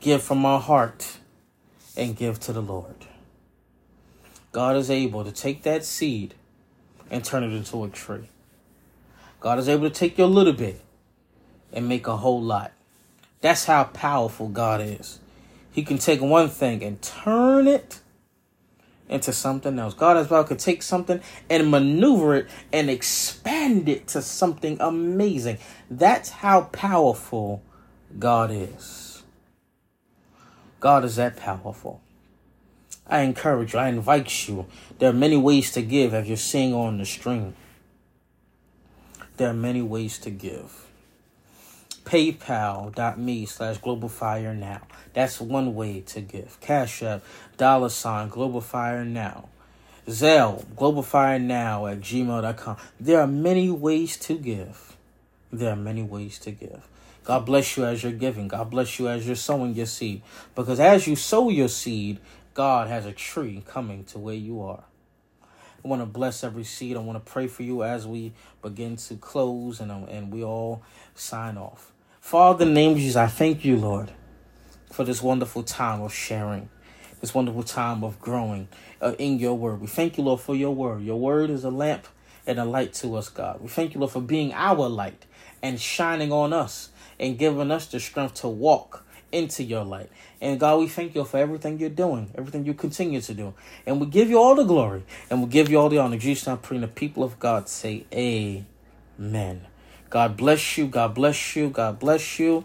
Give 0.00 0.22
from 0.22 0.44
our 0.44 0.60
heart 0.60 1.18
and 1.96 2.16
give 2.16 2.40
to 2.40 2.52
the 2.52 2.62
Lord. 2.62 3.06
God 4.52 4.76
is 4.76 4.90
able 4.90 5.24
to 5.24 5.32
take 5.32 5.62
that 5.64 5.84
seed 5.84 6.34
and 7.10 7.24
turn 7.24 7.44
it 7.44 7.52
into 7.52 7.84
a 7.84 7.88
tree. 7.88 8.28
God 9.40 9.58
is 9.58 9.68
able 9.68 9.88
to 9.88 9.94
take 9.94 10.18
your 10.18 10.26
little 10.26 10.52
bit 10.52 10.80
and 11.72 11.88
make 11.88 12.06
a 12.06 12.16
whole 12.16 12.42
lot. 12.42 12.72
That's 13.40 13.66
how 13.66 13.84
powerful 13.84 14.48
God 14.48 14.80
is. 14.80 15.20
He 15.70 15.82
can 15.82 15.98
take 15.98 16.20
one 16.20 16.48
thing 16.48 16.82
and 16.82 17.00
turn 17.00 17.68
it 17.68 18.00
into 19.08 19.32
something 19.32 19.78
else. 19.78 19.94
God 19.94 20.16
as 20.16 20.28
well 20.28 20.44
could 20.44 20.58
take 20.58 20.82
something 20.82 21.20
and 21.48 21.70
maneuver 21.70 22.34
it 22.36 22.50
and 22.72 22.90
expand 22.90 23.88
it 23.88 24.08
to 24.08 24.22
something 24.22 24.76
amazing. 24.80 25.58
That's 25.90 26.30
how 26.30 26.62
powerful 26.72 27.62
God 28.18 28.50
is. 28.50 29.22
God 30.80 31.04
is 31.04 31.16
that 31.16 31.36
powerful. 31.36 32.00
I 33.06 33.20
encourage 33.20 33.72
you, 33.72 33.78
I 33.78 33.88
invite 33.88 34.48
you. 34.48 34.66
There 34.98 35.10
are 35.10 35.14
many 35.14 35.36
ways 35.36 35.72
to 35.72 35.82
give 35.82 36.12
as 36.12 36.28
you're 36.28 36.36
seeing 36.36 36.74
on 36.74 36.98
the 36.98 37.06
stream. 37.06 37.54
There 39.38 39.50
are 39.50 39.54
many 39.54 39.82
ways 39.82 40.18
to 40.18 40.30
give. 40.30 40.84
PayPal.me 42.02 43.46
slash 43.46 43.78
Global 43.78 44.08
Fire 44.08 44.52
Now. 44.52 44.80
That's 45.14 45.40
one 45.40 45.76
way 45.76 46.00
to 46.00 46.20
give. 46.20 46.58
Cash 46.60 47.04
App, 47.04 47.22
dollar 47.56 47.88
sign, 47.88 48.30
Global 48.30 48.60
Fire 48.60 49.04
Now. 49.04 49.48
Zelle, 50.08 50.64
Global 50.74 51.04
Fire 51.04 51.38
Now 51.38 51.86
at 51.86 52.00
gmail.com. 52.00 52.78
There 52.98 53.20
are 53.20 53.28
many 53.28 53.70
ways 53.70 54.16
to 54.16 54.36
give. 54.36 54.96
There 55.52 55.70
are 55.72 55.76
many 55.76 56.02
ways 56.02 56.40
to 56.40 56.50
give. 56.50 56.88
God 57.22 57.46
bless 57.46 57.76
you 57.76 57.84
as 57.84 58.02
you're 58.02 58.10
giving. 58.10 58.48
God 58.48 58.70
bless 58.70 58.98
you 58.98 59.06
as 59.06 59.24
you're 59.24 59.36
sowing 59.36 59.76
your 59.76 59.86
seed. 59.86 60.22
Because 60.56 60.80
as 60.80 61.06
you 61.06 61.14
sow 61.14 61.48
your 61.48 61.68
seed, 61.68 62.18
God 62.54 62.88
has 62.88 63.06
a 63.06 63.12
tree 63.12 63.62
coming 63.64 64.02
to 64.06 64.18
where 64.18 64.34
you 64.34 64.62
are. 64.62 64.82
I 65.88 65.90
want 65.90 66.02
to 66.02 66.06
bless 66.06 66.44
every 66.44 66.64
seed. 66.64 66.98
I 66.98 67.00
want 67.00 67.24
to 67.24 67.32
pray 67.32 67.46
for 67.46 67.62
you 67.62 67.82
as 67.82 68.06
we 68.06 68.34
begin 68.60 68.96
to 68.96 69.16
close 69.16 69.80
and, 69.80 69.90
and 69.90 70.30
we 70.30 70.44
all 70.44 70.82
sign 71.14 71.56
off. 71.56 71.92
Father, 72.20 72.64
in 72.64 72.68
the 72.68 72.74
name 72.74 72.92
of 72.92 72.98
Jesus, 72.98 73.16
I 73.16 73.26
thank 73.26 73.64
you, 73.64 73.78
Lord, 73.78 74.12
for 74.92 75.02
this 75.02 75.22
wonderful 75.22 75.62
time 75.62 76.02
of 76.02 76.12
sharing, 76.12 76.68
this 77.22 77.32
wonderful 77.32 77.62
time 77.62 78.04
of 78.04 78.20
growing 78.20 78.68
uh, 79.00 79.14
in 79.18 79.38
your 79.38 79.54
word. 79.54 79.80
We 79.80 79.86
thank 79.86 80.18
you, 80.18 80.24
Lord, 80.24 80.42
for 80.42 80.54
your 80.54 80.74
word. 80.74 81.04
Your 81.04 81.18
word 81.18 81.48
is 81.48 81.64
a 81.64 81.70
lamp 81.70 82.06
and 82.46 82.58
a 82.58 82.66
light 82.66 82.92
to 82.94 83.16
us, 83.16 83.30
God. 83.30 83.62
We 83.62 83.68
thank 83.68 83.94
you, 83.94 84.00
Lord, 84.00 84.12
for 84.12 84.20
being 84.20 84.52
our 84.52 84.90
light 84.90 85.24
and 85.62 85.80
shining 85.80 86.32
on 86.32 86.52
us 86.52 86.90
and 87.18 87.38
giving 87.38 87.70
us 87.70 87.86
the 87.86 87.98
strength 87.98 88.34
to 88.42 88.48
walk 88.48 89.06
into 89.32 89.62
your 89.62 89.84
light. 89.84 90.10
And 90.40 90.58
God, 90.58 90.78
we 90.78 90.88
thank 90.88 91.14
you 91.14 91.24
for 91.24 91.38
everything 91.38 91.78
you're 91.78 91.90
doing, 91.90 92.30
everything 92.36 92.64
you 92.64 92.74
continue 92.74 93.20
to 93.20 93.34
do. 93.34 93.54
And 93.86 94.00
we 94.00 94.06
give 94.06 94.30
you 94.30 94.38
all 94.38 94.54
the 94.54 94.64
glory 94.64 95.04
and 95.30 95.42
we 95.42 95.48
give 95.48 95.68
you 95.68 95.78
all 95.78 95.88
the 95.88 95.98
honor. 95.98 96.18
Jesus, 96.18 96.46
I'm 96.48 96.58
praying 96.58 96.82
the 96.82 96.88
people 96.88 97.22
of 97.22 97.38
God 97.38 97.68
say, 97.68 98.06
Amen. 98.12 99.66
God 100.10 100.36
bless 100.36 100.78
you. 100.78 100.86
God 100.86 101.14
bless 101.14 101.56
you. 101.56 101.70
God 101.70 101.98
bless 101.98 102.38
you. 102.38 102.64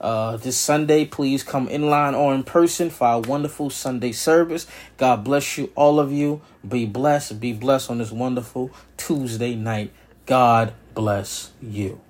Uh, 0.00 0.38
this 0.38 0.56
Sunday, 0.56 1.04
please 1.04 1.42
come 1.42 1.68
in 1.68 1.90
line 1.90 2.14
or 2.14 2.34
in 2.34 2.42
person 2.42 2.88
for 2.88 3.06
our 3.06 3.20
wonderful 3.20 3.68
Sunday 3.68 4.12
service. 4.12 4.66
God 4.96 5.24
bless 5.24 5.58
you, 5.58 5.70
all 5.74 6.00
of 6.00 6.10
you. 6.10 6.40
Be 6.66 6.86
blessed. 6.86 7.38
Be 7.38 7.52
blessed 7.52 7.90
on 7.90 7.98
this 7.98 8.10
wonderful 8.10 8.70
Tuesday 8.96 9.54
night. 9.54 9.92
God 10.24 10.72
bless 10.94 11.50
you. 11.60 12.00